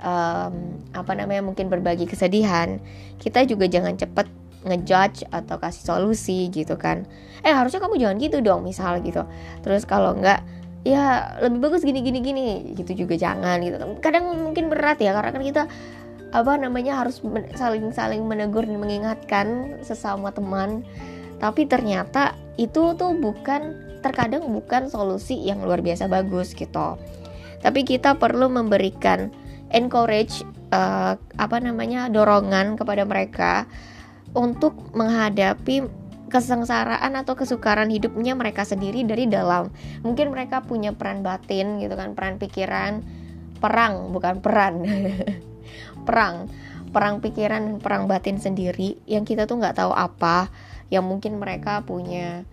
um, 0.00 0.54
apa 0.96 1.12
namanya 1.16 1.44
mungkin 1.44 1.68
berbagi 1.68 2.08
kesedihan 2.08 2.80
kita 3.20 3.44
juga 3.44 3.68
jangan 3.68 3.96
cepet 3.96 4.26
ngejudge 4.62 5.26
atau 5.28 5.56
kasih 5.58 5.84
solusi 5.84 6.48
gitu 6.48 6.78
kan. 6.80 7.04
Eh 7.42 7.52
harusnya 7.52 7.82
kamu 7.82 7.98
jangan 7.98 8.16
gitu 8.20 8.38
dong 8.40 8.64
misal 8.64 9.04
gitu. 9.04 9.26
Terus 9.60 9.84
kalau 9.84 10.16
enggak 10.16 10.40
ya 10.82 11.38
lebih 11.42 11.58
bagus 11.62 11.86
gini 11.86 12.02
gini 12.02 12.18
gini. 12.22 12.46
Gitu 12.74 13.06
juga 13.06 13.14
jangan 13.18 13.58
gitu. 13.62 13.76
Kadang 14.02 14.30
mungkin 14.38 14.70
berat 14.70 14.98
ya 14.98 15.14
karena 15.14 15.30
kan 15.30 15.42
kita 15.42 15.62
apa 16.32 16.52
namanya 16.56 17.04
harus 17.04 17.20
saling 17.54 17.92
saling 17.92 18.24
menegur 18.24 18.64
dan 18.64 18.78
mengingatkan 18.80 19.78
sesama 19.84 20.32
teman. 20.32 20.82
Tapi 21.42 21.66
ternyata 21.66 22.38
itu 22.54 22.94
tuh 22.94 23.12
bukan 23.18 23.74
terkadang 24.02 24.50
bukan 24.50 24.90
solusi 24.90 25.38
yang 25.38 25.62
luar 25.62 25.80
biasa 25.80 26.10
bagus 26.10 26.54
gitu. 26.54 26.98
Tapi 27.62 27.86
kita 27.86 28.18
perlu 28.18 28.50
memberikan 28.50 29.30
encourage 29.70 30.42
uh, 30.74 31.14
apa 31.38 31.56
namanya 31.62 32.10
dorongan 32.10 32.74
kepada 32.74 33.06
mereka 33.06 33.52
untuk 34.34 34.74
menghadapi 34.96 36.01
kesengsaraan 36.32 37.12
atau 37.12 37.36
kesukaran 37.36 37.92
hidupnya 37.92 38.32
mereka 38.32 38.64
sendiri 38.64 39.04
dari 39.04 39.28
dalam. 39.28 39.68
Mungkin 40.00 40.32
mereka 40.32 40.64
punya 40.64 40.96
peran 40.96 41.20
batin 41.20 41.76
gitu 41.76 41.92
kan, 41.92 42.16
peran 42.16 42.40
pikiran, 42.40 43.04
perang 43.60 44.08
bukan 44.16 44.40
peran. 44.40 44.74
perang, 46.08 46.48
perang 46.90 47.20
pikiran 47.20 47.60
dan 47.68 47.76
perang 47.78 48.08
batin 48.08 48.40
sendiri 48.40 48.96
yang 49.04 49.28
kita 49.28 49.44
tuh 49.44 49.60
nggak 49.60 49.76
tahu 49.76 49.92
apa, 49.92 50.48
yang 50.88 51.04
mungkin 51.04 51.36
mereka 51.36 51.84
punya 51.84 52.48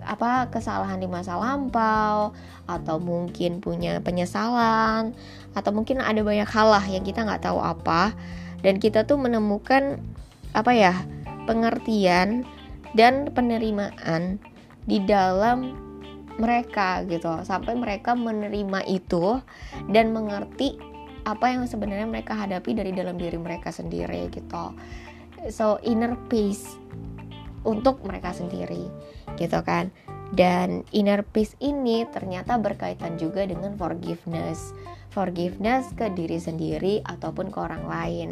apa 0.00 0.48
kesalahan 0.48 0.96
di 0.96 1.06
masa 1.06 1.36
lampau 1.36 2.32
atau 2.64 2.96
mungkin 2.96 3.60
punya 3.60 4.00
penyesalan 4.00 5.12
atau 5.52 5.70
mungkin 5.76 6.00
ada 6.00 6.24
banyak 6.24 6.48
hal 6.48 6.72
lah 6.72 6.84
yang 6.88 7.04
kita 7.04 7.20
nggak 7.20 7.44
tahu 7.44 7.60
apa 7.60 8.16
dan 8.64 8.80
kita 8.80 9.04
tuh 9.04 9.20
menemukan 9.20 10.00
apa 10.56 10.72
ya 10.72 10.94
pengertian 11.44 12.48
dan 12.94 13.30
penerimaan 13.30 14.42
di 14.84 14.98
dalam 15.04 15.76
mereka 16.40 17.04
gitu. 17.04 17.44
Sampai 17.44 17.76
mereka 17.76 18.16
menerima 18.16 18.80
itu 18.88 19.38
dan 19.92 20.16
mengerti 20.16 20.80
apa 21.28 21.52
yang 21.52 21.68
sebenarnya 21.68 22.08
mereka 22.08 22.32
hadapi 22.32 22.72
dari 22.72 22.96
dalam 22.96 23.20
diri 23.20 23.36
mereka 23.36 23.68
sendiri 23.68 24.32
gitu. 24.32 24.72
So 25.52 25.76
inner 25.84 26.16
peace 26.32 26.80
untuk 27.64 28.00
mereka 28.08 28.32
sendiri 28.32 28.88
gitu 29.36 29.60
kan. 29.60 29.92
Dan 30.30 30.86
inner 30.94 31.26
peace 31.26 31.58
ini 31.58 32.06
ternyata 32.08 32.56
berkaitan 32.56 33.18
juga 33.18 33.44
dengan 33.44 33.74
forgiveness. 33.74 34.72
Forgiveness 35.10 35.90
ke 35.98 36.06
diri 36.14 36.38
sendiri 36.38 37.02
ataupun 37.02 37.50
ke 37.50 37.58
orang 37.58 37.84
lain 37.84 38.30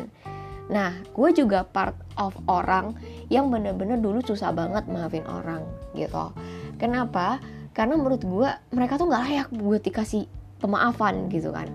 Nah, 0.68 1.00
gue 1.00 1.28
juga 1.32 1.64
part 1.64 1.96
of 2.20 2.36
orang 2.44 2.92
yang 3.32 3.48
bener-bener 3.48 3.96
dulu 3.96 4.20
susah 4.20 4.52
banget 4.52 4.84
maafin 4.88 5.24
orang 5.24 5.64
gitu. 5.96 6.32
Kenapa? 6.76 7.40
Karena 7.72 7.96
menurut 7.96 8.20
gue 8.20 8.48
mereka 8.76 9.00
tuh 9.00 9.08
gak 9.08 9.24
layak 9.24 9.48
buat 9.52 9.80
dikasih 9.80 10.28
pemaafan 10.60 11.32
gitu 11.32 11.52
kan. 11.52 11.72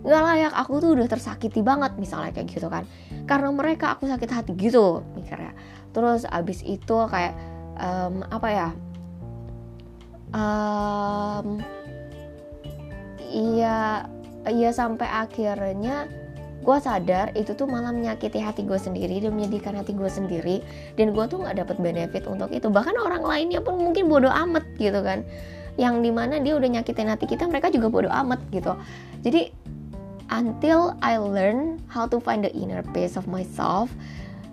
Gak 0.00 0.22
layak, 0.24 0.52
aku 0.56 0.80
tuh 0.80 0.96
udah 0.96 1.04
tersakiti 1.04 1.60
banget 1.60 2.00
misalnya 2.00 2.32
kayak 2.32 2.48
gitu 2.48 2.72
kan. 2.72 2.88
Karena 3.28 3.52
mereka 3.52 3.92
aku 3.98 4.08
sakit 4.08 4.30
hati 4.32 4.52
gitu 4.56 5.04
mikirnya. 5.12 5.52
Terus 5.92 6.24
abis 6.24 6.64
itu 6.64 6.96
kayak 7.12 7.36
um, 7.76 8.24
apa 8.32 8.48
ya? 8.48 8.68
Um, 10.30 11.58
iya, 13.28 14.06
iya 14.46 14.70
sampai 14.70 15.10
akhirnya 15.10 16.06
gue 16.60 16.76
sadar 16.80 17.32
itu 17.32 17.56
tuh 17.56 17.64
malah 17.64 17.90
menyakiti 17.90 18.36
hati 18.36 18.68
gue 18.68 18.76
sendiri 18.76 19.24
dan 19.24 19.32
menyedihkan 19.32 19.74
hati 19.76 19.96
gue 19.96 20.10
sendiri. 20.10 20.60
Dan 20.94 21.16
gue 21.16 21.24
tuh 21.26 21.40
nggak 21.40 21.56
dapet 21.56 21.76
benefit 21.80 22.24
untuk 22.28 22.52
itu. 22.52 22.68
Bahkan 22.68 22.94
orang 23.00 23.24
lainnya 23.24 23.64
pun 23.64 23.80
mungkin 23.80 24.12
bodoh 24.12 24.32
amat 24.32 24.64
gitu 24.76 25.00
kan. 25.00 25.24
Yang 25.80 25.94
di 26.04 26.10
mana 26.12 26.36
dia 26.38 26.54
udah 26.56 26.68
nyakitin 26.80 27.08
hati 27.08 27.24
kita 27.24 27.48
mereka 27.48 27.72
juga 27.72 27.88
bodoh 27.88 28.12
amat 28.12 28.40
gitu. 28.52 28.76
Jadi 29.24 29.50
until 30.30 30.94
I 31.02 31.18
learn 31.18 31.82
how 31.90 32.06
to 32.06 32.22
find 32.22 32.46
the 32.46 32.52
inner 32.54 32.86
peace 32.94 33.18
of 33.18 33.26
myself 33.26 33.90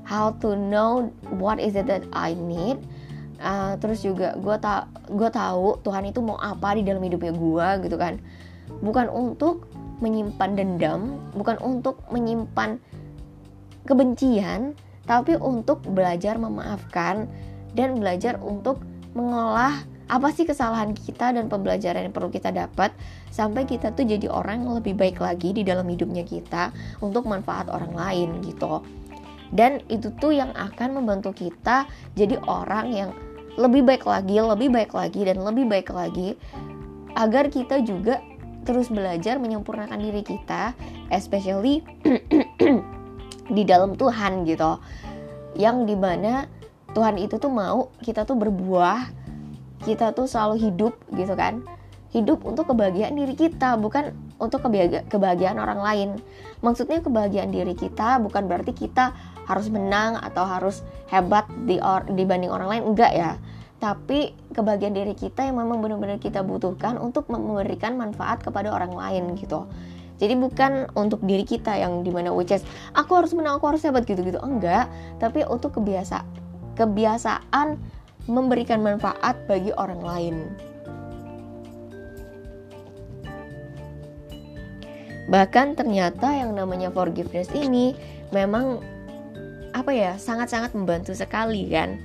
how 0.08 0.34
to 0.42 0.58
know 0.58 1.14
what 1.38 1.62
is 1.62 1.78
it 1.78 1.86
that 1.86 2.02
I 2.16 2.34
need 2.34 2.82
uh, 3.42 3.78
terus 3.78 4.02
juga 4.02 4.34
gue 4.38 4.56
tak 4.58 4.90
gue 5.12 5.30
tahu 5.30 5.78
Tuhan 5.86 6.10
itu 6.10 6.20
mau 6.24 6.38
apa 6.42 6.74
di 6.78 6.84
dalam 6.86 7.02
hidupnya 7.02 7.34
gue 7.34 7.68
gitu 7.88 7.98
kan. 7.98 8.18
Bukan 8.84 9.08
untuk 9.08 9.70
menyimpan 10.00 10.52
dendam, 10.54 11.18
bukan 11.34 11.58
untuk 11.62 12.02
menyimpan 12.14 12.78
kebencian, 13.88 14.78
tapi 15.08 15.40
untuk 15.40 15.82
belajar 15.88 16.36
memaafkan 16.36 17.26
dan 17.74 17.98
belajar 17.98 18.38
untuk 18.44 18.84
mengolah 19.16 19.88
apa 20.08 20.32
sih 20.32 20.48
kesalahan 20.48 20.96
kita 20.96 21.36
dan 21.36 21.52
pembelajaran 21.52 22.08
yang 22.08 22.16
perlu 22.16 22.32
kita 22.32 22.48
dapat 22.52 22.96
sampai 23.28 23.68
kita 23.68 23.92
tuh 23.92 24.08
jadi 24.08 24.32
orang 24.32 24.64
yang 24.64 24.80
lebih 24.80 24.96
baik 24.96 25.20
lagi 25.20 25.52
di 25.52 25.68
dalam 25.68 25.84
hidupnya 25.84 26.24
kita 26.24 26.72
untuk 27.04 27.28
manfaat 27.28 27.68
orang 27.68 27.92
lain 27.92 28.30
gitu. 28.44 28.84
Dan 29.52 29.84
itu 29.88 30.12
tuh 30.20 30.36
yang 30.36 30.52
akan 30.56 31.00
membantu 31.00 31.32
kita 31.36 31.88
jadi 32.16 32.40
orang 32.48 32.88
yang 32.92 33.10
lebih 33.60 33.84
baik 33.84 34.04
lagi, 34.08 34.40
lebih 34.40 34.70
baik 34.72 34.92
lagi 34.96 35.22
dan 35.28 35.44
lebih 35.44 35.66
baik 35.68 35.92
lagi 35.92 36.36
agar 37.18 37.50
kita 37.52 37.82
juga 37.84 38.22
terus 38.68 38.92
belajar 38.92 39.40
menyempurnakan 39.40 39.96
diri 39.96 40.28
kita, 40.28 40.76
especially 41.08 41.80
di 43.56 43.64
dalam 43.64 43.96
Tuhan 43.96 44.44
gitu. 44.44 44.84
Yang 45.56 45.78
di 45.88 45.96
mana 45.96 46.52
Tuhan 46.92 47.16
itu 47.16 47.40
tuh 47.40 47.48
mau 47.48 47.88
kita 48.04 48.28
tuh 48.28 48.36
berbuah, 48.36 49.08
kita 49.88 50.12
tuh 50.12 50.28
selalu 50.28 50.68
hidup 50.68 51.00
gitu 51.16 51.32
kan. 51.40 51.64
Hidup 52.12 52.44
untuk 52.44 52.68
kebahagiaan 52.68 53.16
diri 53.16 53.40
kita, 53.40 53.80
bukan 53.80 54.12
untuk 54.36 54.68
kebahagiaan 55.08 55.60
orang 55.64 55.80
lain. 55.80 56.10
Maksudnya 56.60 57.00
kebahagiaan 57.00 57.56
diri 57.56 57.72
kita 57.72 58.20
bukan 58.20 58.52
berarti 58.52 58.76
kita 58.76 59.16
harus 59.48 59.72
menang 59.72 60.20
atau 60.20 60.44
harus 60.44 60.84
hebat 61.08 61.48
di 61.64 61.80
or 61.80 62.04
dibanding 62.04 62.52
orang 62.52 62.68
lain, 62.68 62.84
enggak 62.84 63.16
ya 63.16 63.32
tapi 63.78 64.34
kebahagiaan 64.58 64.98
diri 64.98 65.14
kita 65.14 65.46
yang 65.46 65.62
memang 65.62 65.78
benar-benar 65.86 66.18
kita 66.18 66.42
butuhkan 66.42 66.98
untuk 66.98 67.30
memberikan 67.30 67.94
manfaat 67.94 68.42
kepada 68.42 68.74
orang 68.74 68.90
lain 68.90 69.38
gitu. 69.38 69.70
Jadi 70.18 70.34
bukan 70.34 70.90
untuk 70.98 71.22
diri 71.22 71.46
kita 71.46 71.78
yang 71.78 72.02
di 72.02 72.10
mana 72.10 72.34
which 72.34 72.50
is 72.50 72.66
aku 72.98 73.14
harus 73.22 73.38
menang 73.38 73.62
aku 73.62 73.70
harus 73.70 73.86
hebat 73.86 74.02
gitu-gitu. 74.02 74.42
Enggak. 74.42 74.90
Tapi 75.22 75.46
untuk 75.46 75.78
kebiasa 75.78 76.26
kebiasaan 76.74 77.78
memberikan 78.26 78.82
manfaat 78.82 79.38
bagi 79.46 79.70
orang 79.78 80.02
lain. 80.02 80.36
Bahkan 85.30 85.78
ternyata 85.78 86.34
yang 86.34 86.58
namanya 86.58 86.90
forgiveness 86.90 87.54
ini 87.54 87.94
memang 88.34 88.82
apa 89.78 89.94
ya 89.94 90.18
sangat-sangat 90.18 90.74
membantu 90.74 91.14
sekali 91.14 91.70
kan 91.70 92.02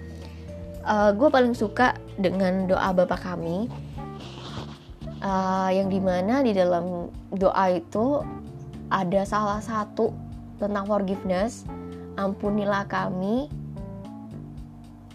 uh, 0.87 1.11
gue 1.15 1.29
paling 1.31 1.55
suka 1.55 1.97
dengan 2.19 2.67
doa 2.67 2.91
bapak 2.95 3.23
kami. 3.23 3.67
Uh, 5.23 5.71
yang 5.71 5.87
di 5.87 6.03
mana 6.03 6.43
di 6.43 6.51
dalam 6.51 7.07
doa 7.31 7.71
itu 7.71 8.27
ada 8.91 9.23
salah 9.23 9.63
satu 9.63 10.11
tentang 10.59 10.87
forgiveness. 10.87 11.65
Ampunilah 12.19 12.85
kami 12.91 13.49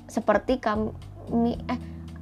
seperti 0.07 0.57
kami 0.57 1.59
eh 1.67 1.79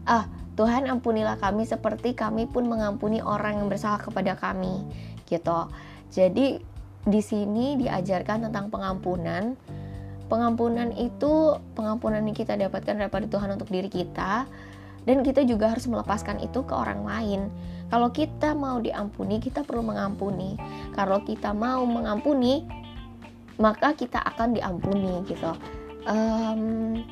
ah 0.09 0.25
Tuhan 0.57 0.89
ampunilah 0.89 1.37
kami 1.37 1.63
seperti 1.63 2.17
kami 2.17 2.49
pun 2.49 2.65
mengampuni 2.65 3.21
orang 3.21 3.61
yang 3.61 3.67
bersalah 3.69 4.01
kepada 4.01 4.33
kami 4.35 4.83
gitu. 5.29 5.69
Jadi 6.09 6.59
di 7.05 7.21
sini 7.21 7.77
diajarkan 7.77 8.49
tentang 8.49 8.73
pengampunan 8.73 9.53
pengampunan 10.25 10.89
itu 10.97 11.57
pengampunan 11.77 12.21
yang 12.25 12.37
kita 12.37 12.57
dapatkan 12.57 12.97
daripada 12.97 13.25
Tuhan 13.29 13.49
untuk 13.55 13.69
diri 13.69 13.89
kita 13.89 14.49
dan 15.05 15.17
kita 15.21 15.45
juga 15.45 15.73
harus 15.73 15.85
melepaskan 15.85 16.41
itu 16.41 16.65
ke 16.65 16.73
orang 16.73 17.05
lain. 17.05 17.41
Kalau 17.93 18.09
kita 18.09 18.57
mau 18.57 18.81
diampuni, 18.81 19.37
kita 19.37 19.61
perlu 19.61 19.85
mengampuni. 19.85 20.57
Kalau 20.97 21.21
kita 21.21 21.53
mau 21.53 21.85
mengampuni, 21.85 22.65
maka 23.61 23.93
kita 23.93 24.17
akan 24.17 24.57
diampuni 24.57 25.21
gitu. 25.29 25.53
Um, 26.09 27.05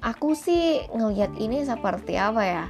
aku 0.00 0.32
sih 0.32 0.88
ngelihat 0.96 1.36
ini 1.36 1.60
seperti 1.68 2.16
apa 2.16 2.42
ya? 2.42 2.64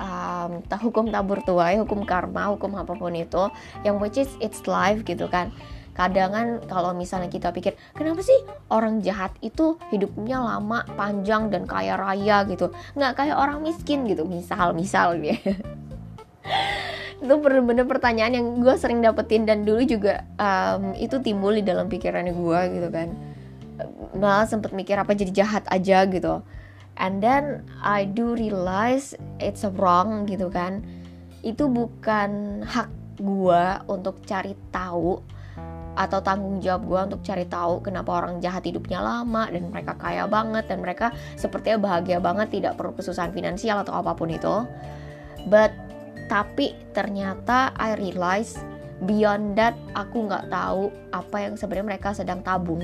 Um, 0.00 0.64
hukum 0.80 1.12
tabur 1.12 1.44
tuai, 1.44 1.76
hukum 1.76 2.08
karma, 2.08 2.48
hukum 2.56 2.72
apa 2.80 2.96
pun 2.96 3.12
itu, 3.12 3.52
yang 3.84 4.00
which 4.00 4.16
is 4.16 4.32
it's 4.40 4.64
life 4.64 5.04
gitu 5.04 5.28
kan 5.28 5.52
kadang 6.00 6.30
kan 6.32 6.48
kalau 6.64 6.96
misalnya 6.96 7.28
kita 7.28 7.52
pikir 7.52 7.76
kenapa 7.92 8.24
sih 8.24 8.40
orang 8.72 9.04
jahat 9.04 9.36
itu 9.44 9.76
hidupnya 9.92 10.40
lama 10.40 10.88
panjang 10.96 11.52
dan 11.52 11.68
kaya 11.68 12.00
raya? 12.00 12.42
gitu. 12.48 12.72
Nggak 12.96 13.20
kayak 13.20 13.36
orang 13.36 13.60
miskin 13.60 14.08
gitu. 14.08 14.24
Misal 14.24 14.72
misal 14.72 15.20
gitu 15.20 15.52
itu 17.20 17.34
bener-bener 17.36 17.84
pertanyaan 17.84 18.32
yang 18.32 18.46
gue 18.64 18.74
sering 18.80 19.04
dapetin 19.04 19.44
dan 19.44 19.68
dulu 19.68 19.84
juga 19.84 20.24
um, 20.40 20.96
itu 20.96 21.20
timbul 21.20 21.52
di 21.52 21.60
dalam 21.60 21.84
pikirannya 21.84 22.32
gue 22.32 22.60
gitu 22.80 22.88
kan. 22.88 23.08
Malah 24.16 24.48
sempet 24.48 24.72
mikir 24.72 24.96
apa 24.96 25.12
jadi 25.12 25.44
jahat 25.44 25.68
aja 25.68 26.08
gitu. 26.08 26.40
And 26.96 27.20
then 27.20 27.68
I 27.84 28.08
do 28.08 28.32
realize 28.32 29.12
it's 29.36 29.68
wrong 29.76 30.24
gitu 30.24 30.48
kan. 30.48 30.80
Itu 31.44 31.68
bukan 31.68 32.64
hak 32.64 32.88
gue 33.20 33.64
untuk 33.92 34.24
cari 34.24 34.56
tahu 34.72 35.20
atau 36.00 36.24
tanggung 36.24 36.64
jawab 36.64 36.88
gue 36.88 37.00
untuk 37.12 37.20
cari 37.20 37.44
tahu 37.44 37.84
kenapa 37.84 38.24
orang 38.24 38.40
jahat 38.40 38.64
hidupnya 38.64 39.04
lama 39.04 39.52
dan 39.52 39.68
mereka 39.68 39.92
kaya 40.00 40.24
banget 40.24 40.64
dan 40.64 40.80
mereka 40.80 41.12
sepertinya 41.36 41.76
bahagia 41.76 42.16
banget 42.16 42.48
tidak 42.56 42.80
perlu 42.80 42.96
kesusahan 42.96 43.36
finansial 43.36 43.84
atau 43.84 43.92
apa 44.00 44.16
pun 44.16 44.32
itu. 44.32 44.64
But 45.52 45.76
tapi 46.32 46.72
ternyata 46.96 47.76
I 47.76 48.00
realize 48.00 48.56
beyond 49.04 49.60
that 49.60 49.76
aku 49.92 50.24
nggak 50.24 50.48
tahu 50.48 50.88
apa 51.12 51.36
yang 51.36 51.60
sebenarnya 51.60 51.86
mereka 51.92 52.16
sedang 52.16 52.40
tabung 52.40 52.80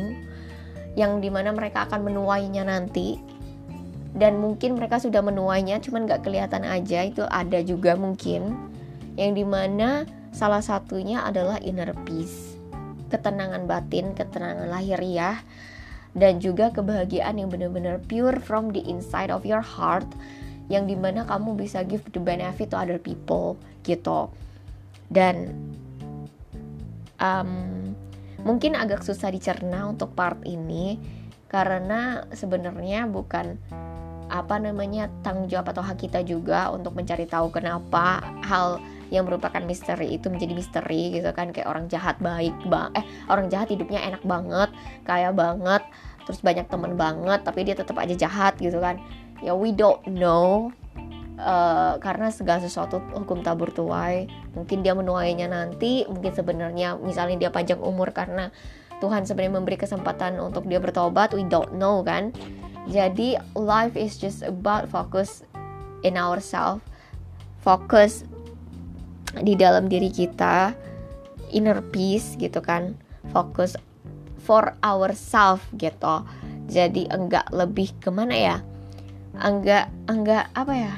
yang 0.93 1.25
di 1.25 1.33
mana 1.33 1.57
mereka 1.57 1.89
akan 1.89 2.05
menuainya 2.05 2.69
nanti. 2.69 3.17
Dan 4.17 4.41
mungkin 4.41 4.81
mereka 4.81 4.97
sudah 4.97 5.21
menuainya 5.21 5.77
cuman 5.81 6.09
nggak 6.09 6.25
kelihatan 6.25 6.65
aja 6.65 7.05
itu 7.05 7.25
ada 7.29 7.65
juga 7.65 7.97
mungkin. 7.97 8.53
Yang 9.17 9.33
di 9.41 9.45
mana 9.45 10.05
salah 10.33 10.61
satunya 10.61 11.25
adalah 11.25 11.57
inner 11.65 11.93
peace 12.05 12.56
ketenangan 13.09 13.65
batin, 13.69 14.13
ketenangan 14.13 14.69
lahiriah, 14.71 15.41
dan 16.17 16.41
juga 16.41 16.73
kebahagiaan 16.73 17.37
yang 17.37 17.53
benar-benar 17.53 18.01
pure 18.05 18.41
from 18.41 18.73
the 18.73 18.83
inside 18.89 19.29
of 19.29 19.45
your 19.45 19.63
heart, 19.63 20.07
yang 20.67 20.89
di 20.89 20.99
mana 20.99 21.29
kamu 21.29 21.55
bisa 21.55 21.85
give 21.85 22.03
the 22.11 22.23
benefit 22.23 22.73
to 22.73 22.77
other 22.79 22.99
people 22.99 23.55
gitu. 23.87 24.31
Dan 25.07 25.55
um, 27.23 27.95
mungkin 28.43 28.75
agak 28.75 29.03
susah 29.07 29.31
dicerna 29.31 29.87
untuk 29.87 30.15
part 30.15 30.39
ini 30.47 30.99
karena 31.47 32.27
sebenarnya 32.35 33.07
bukan 33.07 33.55
apa 34.27 34.59
namanya 34.59 35.07
tanggung 35.23 35.47
jawab 35.47 35.71
atau 35.71 35.87
hak 35.87 36.03
kita 36.03 36.27
juga 36.27 36.75
untuk 36.75 36.99
mencari 36.99 37.31
tahu 37.31 37.55
kenapa 37.55 38.19
hal 38.43 38.83
yang 39.13 39.27
merupakan 39.27 39.63
misteri 39.63 40.15
itu 40.15 40.27
menjadi 40.31 40.53
misteri 40.55 41.15
gitu 41.15 41.31
kan. 41.33 41.51
Kayak 41.55 41.69
orang 41.71 41.87
jahat 41.87 42.17
baik 42.19 42.55
bang 42.67 42.91
eh 42.99 43.05
orang 43.31 43.47
jahat 43.53 43.71
hidupnya 43.71 44.03
enak 44.03 44.23
banget 44.27 44.71
kaya 45.07 45.31
banget 45.31 45.83
terus 46.27 46.43
banyak 46.43 46.67
temen 46.67 46.99
banget 46.99 47.47
tapi 47.47 47.63
dia 47.63 47.79
tetap 47.79 47.97
aja 47.99 48.15
jahat 48.15 48.59
gitu 48.59 48.79
kan. 48.83 48.99
Ya 49.45 49.55
we 49.55 49.71
don't 49.75 50.03
know 50.09 50.73
Uh, 51.37 52.01
karena 52.01 52.33
segala 52.33 52.65
sesuatu 52.65 52.97
hukum 53.13 53.45
tabur 53.45 53.69
tuai. 53.69 54.25
Mungkin 54.57 54.81
dia 54.81 54.97
menuainya 54.97 55.53
nanti 55.53 56.09
mungkin 56.09 56.33
sebenarnya 56.33 56.97
misalnya 56.97 57.37
dia 57.37 57.51
panjang 57.53 57.77
umur 57.77 58.09
karena 58.17 58.49
Tuhan 59.05 59.29
sebenarnya 59.29 59.61
memberi 59.61 59.77
kesempatan 59.77 60.41
untuk 60.41 60.65
dia 60.65 60.81
bertobat 60.81 61.37
we 61.37 61.45
don't 61.45 61.77
know 61.77 62.01
kan. 62.01 62.33
Jadi 62.89 63.37
life 63.53 64.01
is 64.01 64.17
just 64.17 64.41
about 64.41 64.89
focus 64.89 65.45
in 66.01 66.17
ourselves 66.17 66.81
fokus 67.67 68.23
di 69.43 69.59
dalam 69.59 69.91
diri 69.91 70.09
kita 70.09 70.73
inner 71.53 71.81
peace 71.93 72.35
gitu 72.41 72.59
kan 72.65 72.97
fokus 73.31 73.77
for 74.41 74.75
ourselves 74.83 75.63
gitu. 75.77 76.23
Jadi 76.67 77.07
enggak 77.11 77.51
lebih 77.51 77.95
ke 77.99 78.11
mana 78.11 78.35
ya? 78.35 78.57
Enggak 79.39 79.91
enggak 80.07 80.51
apa 80.55 80.75
ya? 80.75 80.95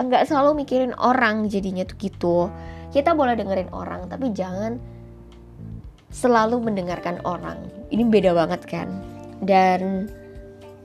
Enggak 0.00 0.28
selalu 0.28 0.64
mikirin 0.64 0.96
orang 0.96 1.48
jadinya 1.48 1.84
tuh 1.84 1.96
gitu. 2.00 2.36
Kita 2.90 3.16
boleh 3.16 3.36
dengerin 3.36 3.72
orang 3.72 4.08
tapi 4.08 4.32
jangan 4.32 4.80
selalu 6.10 6.60
mendengarkan 6.60 7.22
orang. 7.22 7.58
Ini 7.88 8.02
beda 8.08 8.34
banget 8.34 8.64
kan? 8.66 8.88
Dan 9.40 10.10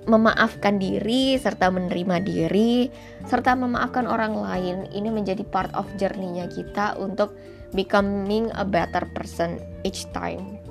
memaafkan 0.05 0.77
diri 0.77 1.33
serta 1.41 1.73
menerima 1.73 2.21
diri 2.21 2.89
serta 3.25 3.57
memaafkan 3.57 4.05
orang 4.05 4.37
lain 4.37 4.85
ini 4.93 5.09
menjadi 5.09 5.41
part 5.49 5.73
of 5.73 5.89
journey-nya 5.97 6.45
kita 6.53 6.93
untuk 7.01 7.33
becoming 7.73 8.53
a 8.53 8.63
better 8.63 9.03
person 9.17 9.57
each 9.81 10.05
time. 10.13 10.61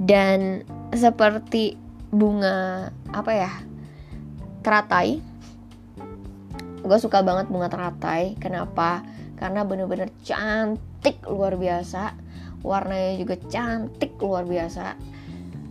Dan 0.00 0.64
seperti 0.92 1.76
bunga 2.12 2.88
apa 3.12 3.32
ya? 3.32 3.52
Teratai. 4.60 5.20
Gue 6.80 6.98
suka 7.00 7.20
banget 7.20 7.52
bunga 7.52 7.68
teratai. 7.68 8.36
Kenapa? 8.40 9.04
Karena 9.36 9.64
bener-bener 9.64 10.08
cantik 10.24 11.20
luar 11.28 11.56
biasa. 11.56 12.16
Warnanya 12.60 13.16
juga 13.16 13.36
cantik 13.48 14.16
luar 14.20 14.44
biasa 14.44 15.09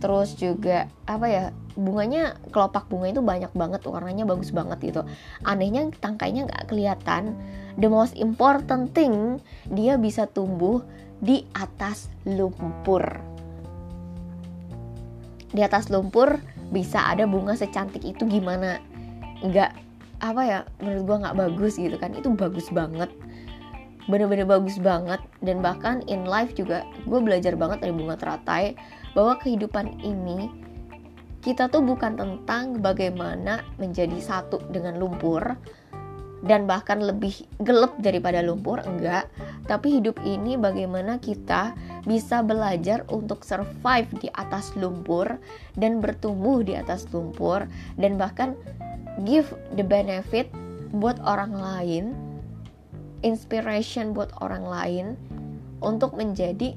terus 0.00 0.34
juga 0.34 0.88
apa 1.04 1.26
ya 1.28 1.44
bunganya 1.76 2.40
kelopak 2.50 2.88
bunga 2.88 3.12
itu 3.12 3.22
banyak 3.22 3.52
banget 3.52 3.80
warnanya 3.84 4.24
bagus 4.24 4.50
banget 4.50 4.80
gitu. 4.80 5.02
Anehnya 5.44 5.92
tangkainya 6.00 6.48
nggak 6.48 6.72
kelihatan. 6.72 7.36
The 7.76 7.86
most 7.86 8.16
important 8.16 8.96
thing 8.96 9.38
dia 9.68 10.00
bisa 10.00 10.26
tumbuh 10.26 10.82
di 11.20 11.44
atas 11.52 12.08
lumpur. 12.24 13.04
Di 15.52 15.60
atas 15.60 15.92
lumpur 15.92 16.40
bisa 16.72 17.04
ada 17.04 17.28
bunga 17.28 17.54
secantik 17.54 18.02
itu 18.02 18.24
gimana? 18.24 18.80
Nggak 19.44 19.76
apa 20.20 20.42
ya 20.44 20.60
menurut 20.84 21.02
gua 21.04 21.16
nggak 21.28 21.38
bagus 21.38 21.76
gitu 21.76 21.96
kan. 22.00 22.16
Itu 22.16 22.32
bagus 22.34 22.72
banget. 22.72 23.12
Bener-bener 24.08 24.48
bagus 24.48 24.80
banget. 24.80 25.20
Dan 25.44 25.60
bahkan 25.60 26.02
in 26.10 26.26
life 26.26 26.56
juga 26.56 26.82
gue 27.06 27.20
belajar 27.22 27.54
banget 27.54 27.84
dari 27.84 27.94
bunga 27.94 28.18
teratai 28.18 28.74
bahwa 29.12 29.38
kehidupan 29.38 30.00
ini 30.02 30.50
kita 31.40 31.72
tuh 31.72 31.80
bukan 31.80 32.20
tentang 32.20 32.84
bagaimana 32.84 33.64
menjadi 33.80 34.20
satu 34.20 34.60
dengan 34.68 35.00
lumpur 35.00 35.56
dan 36.40 36.64
bahkan 36.64 37.00
lebih 37.00 37.44
gelap 37.60 37.96
daripada 38.00 38.40
lumpur 38.40 38.80
enggak. 38.84 39.28
Tapi 39.68 40.00
hidup 40.00 40.16
ini 40.24 40.56
bagaimana 40.56 41.20
kita 41.20 41.76
bisa 42.04 42.40
belajar 42.40 43.04
untuk 43.12 43.44
survive 43.44 44.08
di 44.20 44.28
atas 44.36 44.72
lumpur 44.76 45.36
dan 45.76 46.00
bertumbuh 46.00 46.64
di 46.64 46.76
atas 46.76 47.08
lumpur 47.12 47.68
dan 48.00 48.16
bahkan 48.16 48.56
give 49.24 49.52
the 49.76 49.84
benefit 49.84 50.48
buat 50.96 51.20
orang 51.24 51.52
lain 51.54 52.16
inspiration 53.20 54.16
buat 54.16 54.32
orang 54.40 54.64
lain 54.64 55.06
untuk 55.84 56.16
menjadi 56.16 56.76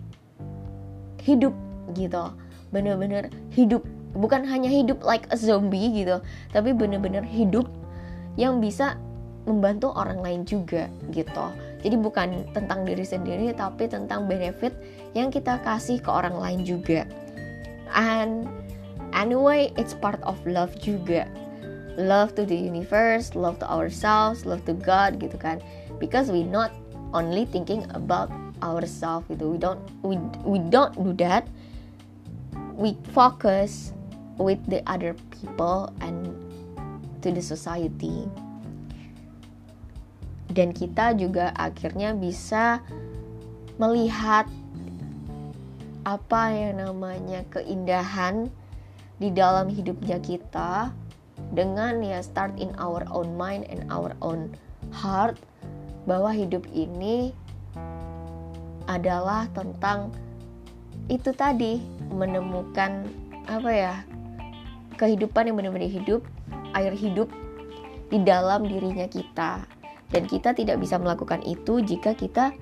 hidup 1.24 1.56
gitu. 1.94 2.34
Bener-bener 2.74 3.30
hidup 3.54 3.86
bukan 4.14 4.46
hanya 4.46 4.70
hidup 4.70 5.02
like 5.02 5.26
a 5.34 5.38
zombie 5.38 5.90
gitu 5.90 6.22
tapi 6.54 6.70
bener-bener 6.72 7.26
hidup 7.26 7.66
yang 8.38 8.62
bisa 8.62 8.98
membantu 9.44 9.92
orang 9.94 10.24
lain 10.24 10.42
juga 10.48 10.88
gitu. 11.12 11.46
Jadi 11.84 11.96
bukan 12.00 12.48
tentang 12.56 12.88
diri 12.88 13.04
sendiri 13.04 13.52
tapi 13.52 13.92
tentang 13.92 14.26
benefit 14.26 14.72
yang 15.12 15.28
kita 15.28 15.60
kasih 15.68 16.00
ke 16.00 16.08
orang 16.08 16.40
lain 16.40 16.64
juga. 16.64 17.04
And 17.92 18.48
anyway 19.12 19.76
it's 19.76 19.92
part 19.92 20.24
of 20.24 20.40
love 20.48 20.72
juga. 20.80 21.28
Love 22.00 22.34
to 22.40 22.48
the 22.48 22.58
universe 22.58 23.36
love 23.38 23.60
to 23.62 23.68
ourselves 23.68 24.48
love 24.48 24.64
to 24.66 24.74
God 24.74 25.20
gitu 25.20 25.36
kan. 25.36 25.60
Because 26.00 26.32
we 26.32 26.48
not 26.48 26.72
only 27.12 27.44
thinking 27.46 27.86
about 27.94 28.32
ourselves 28.64 29.28
gitu. 29.28 29.54
We 29.54 29.60
don't 29.60 29.84
we 30.02 30.16
we 30.48 30.58
don't 30.72 30.96
do 30.96 31.12
that 31.20 31.46
we 32.74 32.98
focus 33.14 33.94
with 34.38 34.60
the 34.66 34.82
other 34.90 35.14
people 35.30 35.94
and 36.02 36.34
to 37.22 37.30
the 37.30 37.42
society. 37.42 38.26
Dan 40.54 40.74
kita 40.74 41.18
juga 41.18 41.50
akhirnya 41.58 42.14
bisa 42.14 42.82
melihat 43.82 44.46
apa 46.04 46.52
yang 46.52 46.84
namanya 46.84 47.42
keindahan 47.50 48.52
di 49.18 49.32
dalam 49.32 49.72
hidupnya 49.72 50.20
kita 50.20 50.92
dengan 51.56 52.04
ya 52.04 52.20
start 52.22 52.54
in 52.60 52.70
our 52.78 53.02
own 53.10 53.34
mind 53.40 53.66
and 53.72 53.88
our 53.90 54.14
own 54.22 54.52
heart 54.94 55.40
bahwa 56.04 56.36
hidup 56.36 56.68
ini 56.76 57.32
adalah 58.86 59.48
tentang 59.56 60.12
itu 61.08 61.32
tadi 61.32 61.80
menemukan 62.13 63.10
apa 63.49 63.69
ya 63.73 63.93
kehidupan 64.95 65.49
yang 65.49 65.58
benar-benar 65.60 65.89
hidup 65.89 66.21
air 66.78 66.93
hidup 66.93 67.28
di 68.13 68.21
dalam 68.21 68.69
dirinya 68.69 69.10
kita 69.10 69.65
dan 70.13 70.23
kita 70.30 70.54
tidak 70.54 70.78
bisa 70.78 71.02
melakukan 71.02 71.41
itu 71.43 71.82
jika 71.82 72.13
kita 72.13 72.54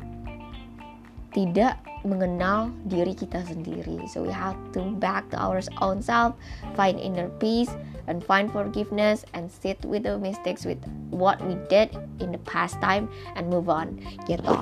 tidak 1.31 1.79
mengenal 2.03 2.73
diri 2.89 3.13
kita 3.13 3.45
sendiri. 3.45 4.09
So 4.09 4.25
we 4.25 4.33
have 4.33 4.57
to 4.73 4.97
back 4.97 5.29
to 5.31 5.37
our 5.37 5.61
own 5.79 6.01
self, 6.01 6.33
find 6.73 6.97
inner 6.97 7.29
peace, 7.37 7.69
and 8.09 8.25
find 8.25 8.49
forgiveness, 8.49 9.23
and 9.37 9.47
sit 9.47 9.79
with 9.85 10.03
the 10.03 10.17
mistakes 10.17 10.65
with 10.65 10.81
what 11.13 11.37
we 11.45 11.55
did 11.69 11.93
in 12.19 12.33
the 12.33 12.41
past 12.43 12.81
time, 12.81 13.07
and 13.37 13.47
move 13.47 13.69
on. 13.69 14.01
Gitu. 14.25 14.57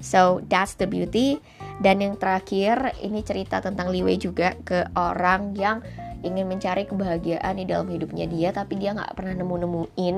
So 0.00 0.40
that's 0.48 0.76
the 0.80 0.88
beauty. 0.88 1.40
Dan 1.82 1.98
yang 1.98 2.14
terakhir, 2.14 2.94
ini 3.02 3.26
cerita 3.26 3.58
tentang 3.58 3.90
Liwei 3.90 4.14
juga 4.14 4.54
ke 4.62 4.86
orang 4.94 5.58
yang 5.58 5.82
ingin 6.24 6.48
mencari 6.48 6.88
kebahagiaan 6.88 7.60
di 7.60 7.68
dalam 7.68 7.86
hidupnya 7.92 8.24
dia 8.24 8.48
tapi 8.50 8.80
dia 8.80 8.96
nggak 8.96 9.12
pernah 9.12 9.36
nemu-nemuin 9.36 10.16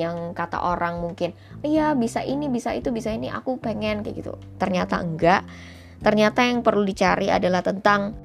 yang 0.00 0.32
kata 0.32 0.64
orang 0.64 1.04
mungkin 1.04 1.36
iya 1.60 1.92
bisa 1.92 2.24
ini 2.24 2.48
bisa 2.48 2.72
itu 2.72 2.88
bisa 2.88 3.12
ini 3.12 3.28
aku 3.28 3.60
pengen 3.60 4.00
kayak 4.00 4.24
gitu. 4.24 4.32
Ternyata 4.56 4.98
enggak. 5.04 5.44
Ternyata 6.02 6.48
yang 6.48 6.64
perlu 6.66 6.82
dicari 6.82 7.30
adalah 7.30 7.62
tentang 7.62 8.16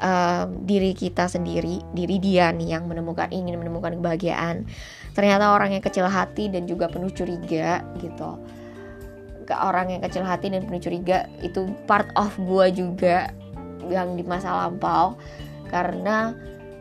uh, 0.00 0.46
diri 0.48 0.96
kita 0.96 1.28
sendiri 1.28 1.82
diri 1.92 2.16
dia 2.16 2.48
nih 2.54 2.78
yang 2.78 2.88
menemukan 2.88 3.28
ingin 3.34 3.58
menemukan 3.58 3.92
kebahagiaan. 3.98 4.64
Ternyata 5.12 5.52
orang 5.52 5.74
yang 5.74 5.82
kecil 5.82 6.06
hati 6.06 6.48
dan 6.48 6.64
juga 6.70 6.86
penuh 6.86 7.10
curiga 7.10 7.82
gitu 7.98 8.38
ke 9.46 9.54
orang 9.54 9.94
yang 9.94 10.02
kecil 10.02 10.26
hati 10.26 10.50
dan 10.50 10.66
penuh 10.66 10.82
curiga 10.82 11.30
itu 11.40 11.70
part 11.86 12.10
of 12.18 12.34
gua 12.42 12.68
juga 12.68 13.30
yang 13.86 14.18
di 14.18 14.26
masa 14.26 14.66
lampau. 14.66 15.14
Karena 15.70 16.34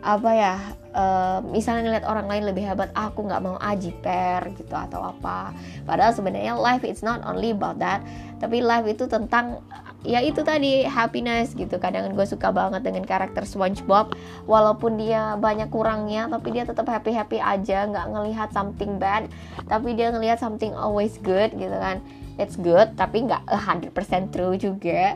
apa 0.05 0.31
ya 0.37 0.55
uh, 0.93 1.41
misalnya 1.49 1.89
ngeliat 1.89 2.05
orang 2.05 2.29
lain 2.29 2.45
lebih 2.45 2.61
hebat 2.61 2.93
aku 2.93 3.25
nggak 3.25 3.41
mau 3.41 3.57
aji 3.57 3.89
per 4.05 4.53
gitu 4.53 4.73
atau 4.77 5.01
apa. 5.01 5.49
Padahal 5.83 6.13
sebenarnya 6.13 6.53
life 6.53 6.85
it's 6.85 7.01
not 7.01 7.25
only 7.25 7.49
about 7.49 7.81
that 7.81 8.05
tapi 8.37 8.61
life 8.61 8.85
itu 8.85 9.09
tentang 9.09 9.65
ya 10.05 10.21
itu 10.21 10.45
tadi 10.45 10.85
happiness 10.85 11.57
gitu. 11.57 11.81
Kadang 11.81 12.13
gue 12.13 12.27
suka 12.29 12.53
banget 12.53 12.85
dengan 12.85 13.01
karakter 13.01 13.49
SpongeBob 13.49 14.13
walaupun 14.45 15.01
dia 15.01 15.33
banyak 15.41 15.73
kurangnya 15.73 16.29
tapi 16.29 16.53
dia 16.53 16.69
tetap 16.69 16.85
happy 16.85 17.09
happy 17.09 17.41
aja 17.41 17.89
nggak 17.89 18.05
ngelihat 18.13 18.49
something 18.53 19.01
bad 19.01 19.25
tapi 19.65 19.97
dia 19.97 20.13
ngelihat 20.13 20.37
something 20.37 20.71
always 20.77 21.17
good 21.25 21.49
gitu 21.57 21.73
kan 21.81 21.97
it's 22.41 22.59
good 22.59 22.95
tapi 22.99 23.25
nggak 23.25 23.47
100% 23.47 24.33
true 24.33 24.55
juga. 24.59 25.15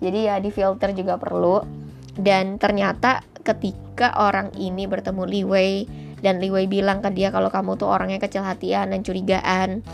Jadi 0.00 0.18
ya 0.26 0.40
di 0.40 0.48
filter 0.48 0.96
juga 0.96 1.20
perlu. 1.20 1.60
Dan 2.16 2.58
ternyata 2.58 3.22
ketika 3.40 4.12
orang 4.18 4.52
ini 4.58 4.84
bertemu 4.84 5.22
Li 5.24 5.42
Wei 5.46 5.72
dan 6.20 6.40
Li 6.40 6.52
Wei 6.52 6.68
bilang 6.68 7.00
ke 7.00 7.08
dia 7.12 7.32
kalau 7.32 7.48
kamu 7.48 7.80
tuh 7.80 7.88
orangnya 7.88 8.20
kecil 8.20 8.44
hatian 8.44 8.92
dan 8.92 9.00
curigaan. 9.00 9.84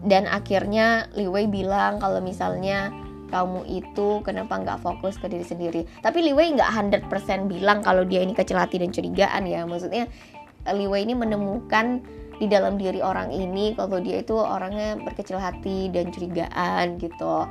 Dan 0.00 0.24
akhirnya 0.24 1.08
Li 1.16 1.28
Wei 1.28 1.48
bilang 1.48 2.00
kalau 2.00 2.24
misalnya 2.24 2.88
kamu 3.30 3.62
itu 3.70 4.20
kenapa 4.26 4.58
nggak 4.58 4.82
fokus 4.82 5.16
ke 5.16 5.30
diri 5.30 5.46
sendiri. 5.46 5.86
Tapi 6.02 6.18
Li 6.20 6.32
Wei 6.34 6.50
nggak 6.52 7.08
100% 7.08 7.46
bilang 7.46 7.80
kalau 7.80 8.02
dia 8.04 8.20
ini 8.20 8.34
kecil 8.34 8.58
hati 8.58 8.82
dan 8.82 8.90
curigaan 8.90 9.46
ya. 9.46 9.64
Maksudnya 9.64 10.10
Li 10.74 10.86
Wei 10.90 11.06
ini 11.06 11.14
menemukan 11.16 12.02
di 12.40 12.48
dalam 12.48 12.80
diri 12.80 13.04
orang 13.04 13.28
ini 13.28 13.76
kalau 13.76 14.00
dia 14.00 14.24
itu 14.24 14.32
orangnya 14.32 14.96
berkecil 14.96 15.36
hati 15.36 15.92
dan 15.92 16.08
curigaan 16.08 16.96
gitu. 16.96 17.44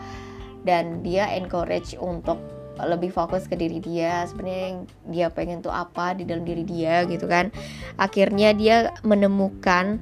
Dan 0.66 1.06
dia 1.06 1.30
encourage 1.38 1.96
untuk 2.02 2.42
lebih 2.80 3.12
fokus 3.12 3.44
ke 3.48 3.60
diri 3.60 3.84
dia 3.84 4.24
sebenarnya 4.24 4.88
dia 5.12 5.28
pengen 5.28 5.60
tuh 5.60 5.72
apa 5.72 6.16
di 6.16 6.26
dalam 6.26 6.44
diri 6.44 6.66
dia 6.66 7.06
gitu 7.06 7.30
kan. 7.30 7.54
Akhirnya 8.02 8.52
dia 8.58 8.92
menemukan 9.06 10.02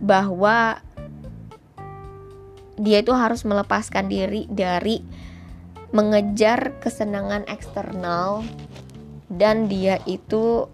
bahwa 0.00 0.80
dia 2.78 3.02
itu 3.02 3.10
harus 3.10 3.42
melepaskan 3.42 4.06
diri 4.06 4.46
dari 4.48 5.02
mengejar 5.90 6.78
kesenangan 6.78 7.42
eksternal 7.50 8.46
dan 9.28 9.66
dia 9.66 9.98
itu 10.06 10.70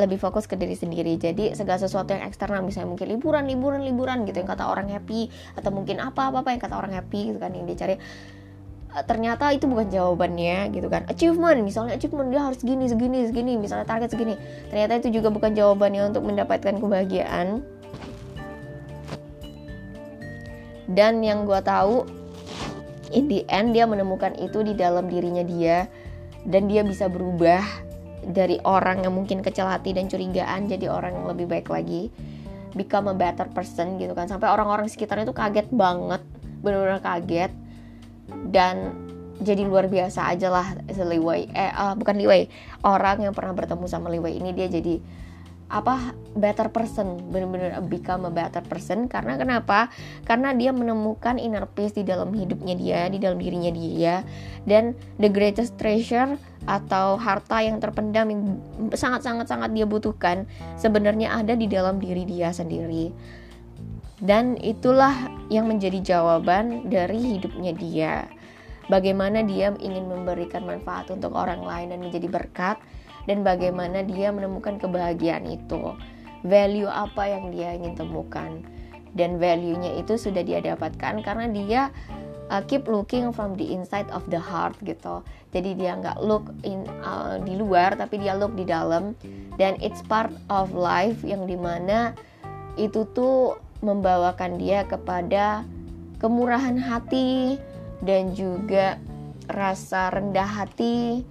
lebih 0.00 0.16
fokus 0.16 0.48
ke 0.48 0.56
diri 0.56 0.72
sendiri. 0.72 1.20
Jadi 1.20 1.52
segala 1.52 1.76
sesuatu 1.76 2.16
yang 2.16 2.24
eksternal 2.24 2.64
misalnya 2.64 2.96
mungkin 2.96 3.06
liburan 3.12 3.44
liburan 3.44 3.84
liburan 3.84 4.24
gitu 4.24 4.40
yang 4.40 4.50
kata 4.50 4.64
orang 4.66 4.88
happy 4.88 5.28
atau 5.54 5.70
mungkin 5.70 6.00
apa 6.00 6.32
apa 6.32 6.40
apa 6.40 6.48
yang 6.56 6.60
kata 6.60 6.74
orang 6.80 6.92
happy 6.96 7.34
gitu 7.34 7.38
kan 7.38 7.52
yang 7.52 7.68
dia 7.68 7.76
cari. 7.76 7.94
Eh, 8.90 9.04
ternyata 9.06 9.54
itu 9.54 9.70
bukan 9.70 9.86
jawabannya 9.86 10.74
gitu 10.74 10.88
kan. 10.90 11.06
Achievement 11.06 11.62
misalnya 11.62 11.94
achievement 11.94 12.32
dia 12.34 12.42
harus 12.42 12.58
gini 12.64 12.90
segini 12.90 13.28
segini 13.28 13.54
misalnya 13.54 13.86
target 13.86 14.10
segini. 14.10 14.34
Ternyata 14.72 14.98
itu 15.04 15.20
juga 15.20 15.28
bukan 15.30 15.54
jawabannya 15.54 16.10
untuk 16.10 16.26
mendapatkan 16.26 16.74
kebahagiaan. 16.80 17.62
Dan 20.90 21.22
yang 21.22 21.46
gue 21.46 21.60
tahu 21.62 22.02
in 23.14 23.30
the 23.30 23.46
end 23.46 23.74
dia 23.78 23.86
menemukan 23.86 24.34
itu 24.42 24.66
di 24.66 24.74
dalam 24.74 25.06
dirinya 25.06 25.46
dia 25.46 25.86
dan 26.46 26.66
dia 26.66 26.82
bisa 26.82 27.06
berubah 27.06 27.62
dari 28.26 28.60
orang 28.68 29.04
yang 29.04 29.16
mungkin 29.16 29.40
kecil 29.40 29.64
hati 29.66 29.96
dan 29.96 30.06
curigaan 30.06 30.68
jadi 30.68 30.92
orang 30.92 31.16
yang 31.16 31.26
lebih 31.30 31.46
baik 31.48 31.68
lagi 31.72 32.12
become 32.76 33.10
a 33.10 33.16
better 33.16 33.48
person 33.50 33.98
gitu 33.98 34.14
kan. 34.14 34.30
Sampai 34.30 34.50
orang-orang 34.52 34.86
sekitarnya 34.86 35.26
itu 35.26 35.36
kaget 35.36 35.68
banget 35.72 36.22
benar-benar 36.60 37.00
kaget 37.00 37.52
dan 38.52 38.92
jadi 39.40 39.64
luar 39.64 39.88
biasa 39.88 40.28
aja 40.28 40.52
lah 40.52 40.76
Liwei 40.92 41.48
eh 41.56 41.72
uh, 41.72 41.96
bukan 41.96 42.20
Liwei 42.20 42.52
orang 42.84 43.24
yang 43.24 43.32
pernah 43.32 43.56
bertemu 43.56 43.88
sama 43.88 44.12
Liwei 44.12 44.36
ini 44.36 44.52
dia 44.52 44.68
jadi 44.68 45.00
apa 45.70 46.18
better 46.34 46.66
person 46.74 47.30
benar-benar 47.30 47.78
become 47.86 48.26
a 48.26 48.32
better 48.34 48.60
person. 48.66 49.06
Karena 49.06 49.38
kenapa? 49.38 49.86
Karena 50.26 50.50
dia 50.50 50.74
menemukan 50.74 51.38
inner 51.38 51.64
peace 51.70 51.94
di 51.94 52.02
dalam 52.02 52.34
hidupnya 52.34 52.74
dia 52.74 53.00
di 53.06 53.22
dalam 53.22 53.38
dirinya 53.38 53.70
dia 53.70 54.26
dan 54.66 54.98
the 55.22 55.30
greatest 55.30 55.78
treasure 55.78 56.34
atau 56.68 57.16
harta 57.16 57.64
yang 57.64 57.80
terpendam 57.80 58.28
yang 58.28 58.42
sangat 58.92 59.24
sangat 59.24 59.48
sangat 59.48 59.72
dia 59.72 59.88
butuhkan 59.88 60.44
sebenarnya 60.76 61.32
ada 61.40 61.56
di 61.56 61.64
dalam 61.64 61.96
diri 61.96 62.28
dia 62.28 62.52
sendiri 62.52 63.12
dan 64.20 64.60
itulah 64.60 65.16
yang 65.48 65.64
menjadi 65.64 66.04
jawaban 66.04 66.92
dari 66.92 67.36
hidupnya 67.36 67.72
dia. 67.72 68.14
Bagaimana 68.92 69.40
dia 69.40 69.72
ingin 69.80 70.12
memberikan 70.12 70.68
manfaat 70.68 71.08
untuk 71.08 71.32
orang 71.32 71.64
lain 71.64 71.96
dan 71.96 72.00
menjadi 72.04 72.28
berkat 72.28 72.76
dan 73.24 73.40
bagaimana 73.40 74.04
dia 74.04 74.28
menemukan 74.28 74.76
kebahagiaan 74.76 75.48
itu. 75.48 75.96
Value 76.44 76.88
apa 76.88 77.32
yang 77.32 77.48
dia 77.48 77.72
ingin 77.76 77.96
temukan 77.96 78.60
dan 79.16 79.40
value-nya 79.40 79.96
itu 80.00 80.20
sudah 80.20 80.44
dia 80.44 80.60
dapatkan 80.60 81.24
karena 81.24 81.46
dia 81.48 81.82
uh, 82.50 82.62
keep 82.66 82.90
looking 82.90 83.30
from 83.30 83.54
the 83.54 83.70
inside 83.70 84.10
of 84.10 84.26
the 84.28 84.36
heart 84.36 84.74
gitu. 84.82 85.22
Jadi 85.54 85.78
dia 85.78 85.96
nggak 85.96 86.18
look 86.20 86.50
in 86.66 86.84
uh, 87.06 87.38
di 87.40 87.56
luar 87.56 87.94
tapi 87.94 88.18
dia 88.18 88.34
look 88.34 88.52
di 88.58 88.66
dalam. 88.66 89.14
Dan 89.56 89.78
it's 89.78 90.02
part 90.04 90.34
of 90.50 90.74
life 90.74 91.22
yang 91.22 91.46
di 91.46 91.56
mana 91.56 92.12
itu 92.74 93.06
tuh 93.14 93.56
membawakan 93.80 94.60
dia 94.60 94.84
kepada 94.84 95.64
kemurahan 96.20 96.76
hati 96.76 97.56
dan 98.04 98.36
juga 98.36 99.00
rasa 99.48 100.12
rendah 100.12 100.46
hati 100.46 101.24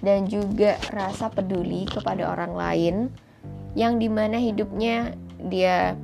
dan 0.00 0.28
juga 0.28 0.78
rasa 0.92 1.32
peduli 1.32 1.88
kepada 1.88 2.30
orang 2.30 2.52
lain. 2.54 2.96
Yang 3.76 4.08
di 4.08 4.08
mana 4.08 4.40
hidupnya 4.40 5.12
dia 5.36 5.96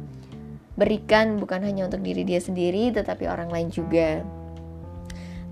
berikan 0.76 1.37
bukan 1.37 1.64
hanya 1.64 1.88
untuk 1.88 2.00
diri 2.00 2.24
dia 2.24 2.40
sendiri 2.40 2.92
tetapi 2.92 3.28
orang 3.28 3.52
lain 3.52 3.68
juga 3.68 4.24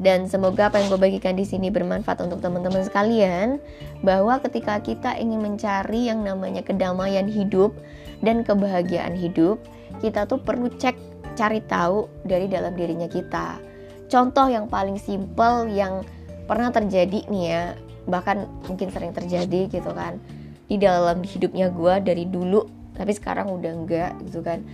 dan 0.00 0.24
semoga 0.24 0.72
apa 0.72 0.80
yang 0.80 0.88
gue 0.88 1.00
bagikan 1.00 1.36
di 1.36 1.44
sini 1.44 1.68
bermanfaat 1.68 2.24
untuk 2.24 2.40
teman-teman 2.40 2.80
sekalian 2.80 3.60
bahwa 4.00 4.40
ketika 4.40 4.80
kita 4.80 5.12
ingin 5.20 5.44
mencari 5.44 6.08
yang 6.08 6.24
namanya 6.24 6.64
kedamaian 6.64 7.28
hidup 7.28 7.76
dan 8.24 8.40
kebahagiaan 8.40 9.12
hidup 9.12 9.60
kita 10.00 10.24
tuh 10.24 10.40
perlu 10.40 10.72
cek 10.72 10.96
cari 11.36 11.60
tahu 11.68 12.08
dari 12.24 12.48
dalam 12.48 12.72
dirinya 12.72 13.06
kita. 13.06 13.60
Contoh 14.08 14.48
yang 14.48 14.66
paling 14.66 14.96
simple 14.96 15.68
yang 15.68 16.02
pernah 16.48 16.72
terjadi 16.72 17.28
nih 17.28 17.44
ya 17.46 17.62
bahkan 18.08 18.48
mungkin 18.66 18.90
sering 18.90 19.12
terjadi 19.14 19.70
gitu 19.70 19.92
kan 19.94 20.18
di 20.66 20.80
dalam 20.80 21.22
hidupnya 21.22 21.70
gue 21.70 21.94
dari 22.02 22.24
dulu 22.26 22.66
tapi 22.96 23.12
sekarang 23.12 23.52
udah 23.52 23.72
enggak 23.76 24.12
gitu 24.24 24.40
kan. 24.40 24.64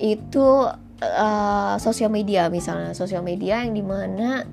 Itu 0.00 0.72
uh, 1.02 1.74
sosial 1.82 2.08
media 2.08 2.46
misalnya. 2.46 2.94
Sosial 2.94 3.26
media 3.26 3.66
yang 3.66 3.74
di 3.74 3.82
mana 3.82 4.46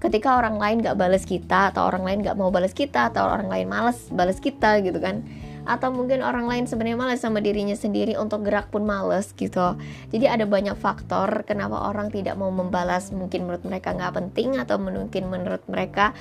ketika 0.00 0.36
orang 0.36 0.60
lain 0.60 0.84
gak 0.84 0.96
balas 0.96 1.24
kita 1.24 1.72
atau 1.72 1.88
orang 1.88 2.04
lain 2.04 2.18
gak 2.24 2.36
mau 2.36 2.52
balas 2.52 2.76
kita 2.76 3.12
atau 3.12 3.26
orang 3.26 3.48
lain 3.48 3.66
males 3.68 4.08
balas 4.08 4.40
kita 4.40 4.80
gitu 4.80 4.96
kan. 4.96 5.20
Atau 5.66 5.90
mungkin 5.90 6.22
orang 6.22 6.46
lain 6.46 6.70
sebenarnya 6.70 6.94
males 6.94 7.20
sama 7.20 7.42
dirinya 7.42 7.74
sendiri 7.74 8.14
untuk 8.14 8.46
gerak 8.46 8.70
pun 8.70 8.86
males 8.86 9.34
gitu. 9.34 9.74
Jadi 10.14 10.24
ada 10.30 10.46
banyak 10.46 10.78
faktor 10.78 11.42
kenapa 11.42 11.90
orang 11.90 12.08
tidak 12.08 12.38
mau 12.38 12.54
membalas 12.54 13.10
mungkin 13.10 13.50
menurut 13.50 13.66
mereka 13.66 13.90
nggak 13.92 14.14
penting 14.14 14.62
atau 14.62 14.78
mungkin 14.78 15.26
menurut 15.26 15.66
mereka 15.66 16.14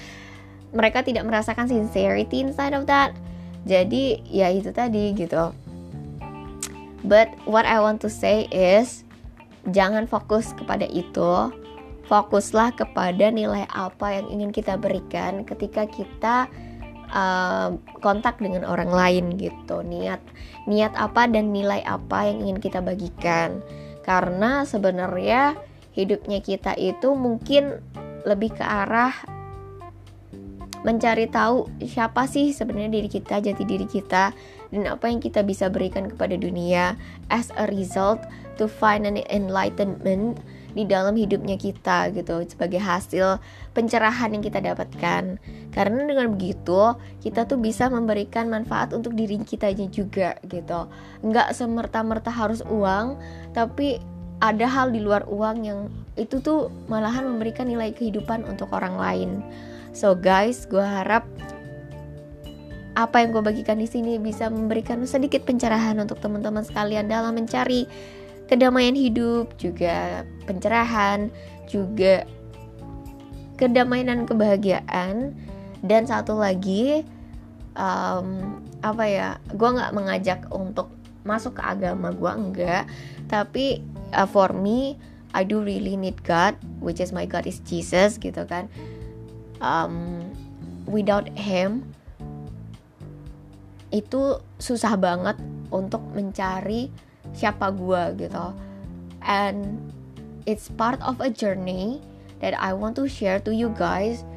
mereka 0.73 1.05
tidak 1.05 1.23
merasakan 1.29 1.69
sincerity 1.69 2.41
inside 2.41 2.73
of 2.73 2.89
that. 2.89 3.13
Jadi 3.69 4.25
ya 4.27 4.49
itu 4.49 4.73
tadi 4.73 5.13
gitu. 5.13 5.53
But 7.05 7.29
what 7.45 7.69
I 7.69 7.77
want 7.85 8.01
to 8.01 8.09
say 8.09 8.49
is 8.49 9.04
jangan 9.69 10.05
fokus 10.05 10.53
kepada 10.53 10.85
itu. 10.89 11.53
Fokuslah 12.05 12.77
kepada 12.77 13.33
nilai 13.33 13.65
apa 13.73 14.13
yang 14.21 14.29
ingin 14.29 14.53
kita 14.53 14.77
berikan 14.77 15.41
ketika 15.41 15.89
kita 15.89 16.45
uh, 17.09 17.73
kontak 17.97 18.37
dengan 18.37 18.61
orang 18.61 18.93
lain 18.93 19.25
gitu. 19.41 19.81
Niat 19.81 20.21
niat 20.69 20.93
apa 20.93 21.25
dan 21.25 21.49
nilai 21.49 21.81
apa 21.81 22.29
yang 22.29 22.45
ingin 22.45 22.59
kita 22.61 22.77
bagikan. 22.77 23.57
Karena 24.05 24.69
sebenarnya 24.69 25.57
hidupnya 25.97 26.45
kita 26.45 26.77
itu 26.77 27.17
mungkin 27.17 27.81
lebih 28.21 28.53
ke 28.53 28.61
arah 28.61 29.13
mencari 30.85 31.25
tahu 31.25 31.65
siapa 31.81 32.29
sih 32.29 32.53
sebenarnya 32.53 33.01
diri 33.01 33.09
kita, 33.09 33.41
jati 33.41 33.65
diri 33.65 33.89
kita, 33.89 34.29
dan 34.75 34.91
apa 34.91 35.07
yang 35.07 35.23
kita 35.23 35.39
bisa 35.41 35.71
berikan 35.71 36.11
kepada 36.11 36.35
dunia 36.35 36.99
as 37.31 37.47
a 37.55 37.65
result 37.71 38.19
to 38.59 38.67
find 38.67 39.07
an 39.07 39.15
enlightenment 39.31 40.43
di 40.75 40.83
dalam 40.83 41.15
hidupnya 41.15 41.55
kita 41.55 42.11
gitu 42.11 42.43
sebagai 42.43 42.83
hasil 42.83 43.39
pencerahan 43.71 44.35
yang 44.35 44.43
kita 44.43 44.59
dapatkan. 44.59 45.39
Karena 45.71 45.99
dengan 46.03 46.35
begitu 46.35 46.99
kita 47.23 47.47
tuh 47.47 47.55
bisa 47.55 47.87
memberikan 47.87 48.51
manfaat 48.51 48.91
untuk 48.91 49.15
diri 49.15 49.39
kita 49.39 49.71
juga 49.87 50.35
gitu. 50.43 50.91
Nggak 51.23 51.55
semerta-merta 51.55 52.27
harus 52.27 52.59
uang 52.67 53.15
tapi 53.55 54.03
ada 54.43 54.67
hal 54.67 54.91
di 54.91 54.99
luar 54.99 55.23
uang 55.31 55.57
yang 55.63 55.87
itu 56.19 56.43
tuh 56.43 56.67
malahan 56.91 57.23
memberikan 57.23 57.71
nilai 57.71 57.95
kehidupan 57.95 58.43
untuk 58.43 58.67
orang 58.75 58.99
lain. 58.99 59.29
So 59.95 60.11
guys 60.11 60.67
gue 60.67 60.83
harap 60.83 61.23
apa 62.95 63.19
yang 63.19 63.35
gue 63.35 63.43
bagikan 63.43 63.75
di 63.75 63.87
sini 63.91 64.15
bisa 64.15 64.47
memberikan 64.47 65.03
sedikit 65.03 65.43
pencerahan 65.43 65.99
untuk 65.99 66.23
teman-teman 66.23 66.63
sekalian 66.63 67.11
dalam 67.11 67.35
mencari 67.35 67.83
kedamaian 68.47 68.95
hidup, 68.95 69.51
juga 69.59 70.23
pencerahan, 70.47 71.27
juga 71.67 72.23
kedamaian 73.59 74.07
dan 74.07 74.23
kebahagiaan. 74.23 75.35
Dan 75.85 76.07
satu 76.07 76.39
lagi, 76.39 77.03
um, 77.75 78.57
apa 78.79 79.03
ya? 79.05 79.29
Gue 79.53 79.69
nggak 79.75 79.93
mengajak 79.93 80.39
untuk 80.49 80.89
masuk 81.25 81.57
ke 81.59 81.63
agama 81.65 82.13
gue 82.13 82.31
enggak, 82.31 82.85
tapi 83.25 83.81
uh, 84.13 84.29
for 84.29 84.53
me, 84.53 84.95
I 85.35 85.43
do 85.43 85.59
really 85.59 85.97
need 85.99 86.21
God, 86.23 86.55
which 86.79 87.03
is 87.03 87.11
my 87.11 87.27
God 87.27 87.49
is 87.49 87.59
Jesus 87.65 88.15
gitu 88.21 88.45
kan. 88.47 88.71
Um, 89.59 90.23
without 90.85 91.27
Him, 91.33 91.83
itu 93.95 94.43
susah 94.59 94.99
banget 94.99 95.39
untuk 95.71 96.03
mencari 96.11 96.91
siapa 97.31 97.71
gue 97.71 98.27
gitu. 98.27 98.51
And 99.23 99.79
it's 100.43 100.67
part 100.67 100.99
of 100.99 101.23
a 101.23 101.31
journey 101.31 102.03
that 102.43 102.51
I 102.59 102.75
want 102.75 102.99
to 102.99 103.07
share 103.07 103.39
to 103.47 103.55
you 103.55 103.71
guys. 103.71 104.27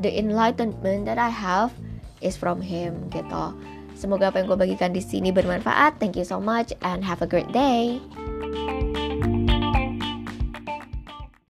The 0.00 0.12
enlightenment 0.12 1.08
that 1.08 1.16
I 1.16 1.32
have 1.32 1.72
is 2.20 2.36
from 2.36 2.60
him 2.60 3.08
gitu. 3.08 3.56
Semoga 3.96 4.28
apa 4.32 4.44
yang 4.44 4.52
gue 4.52 4.58
bagikan 4.60 4.92
di 4.92 5.00
sini 5.00 5.32
bermanfaat. 5.32 5.96
Thank 5.96 6.20
you 6.20 6.24
so 6.28 6.40
much 6.40 6.76
and 6.84 7.00
have 7.04 7.24
a 7.24 7.28
great 7.28 7.48
day 7.52 8.00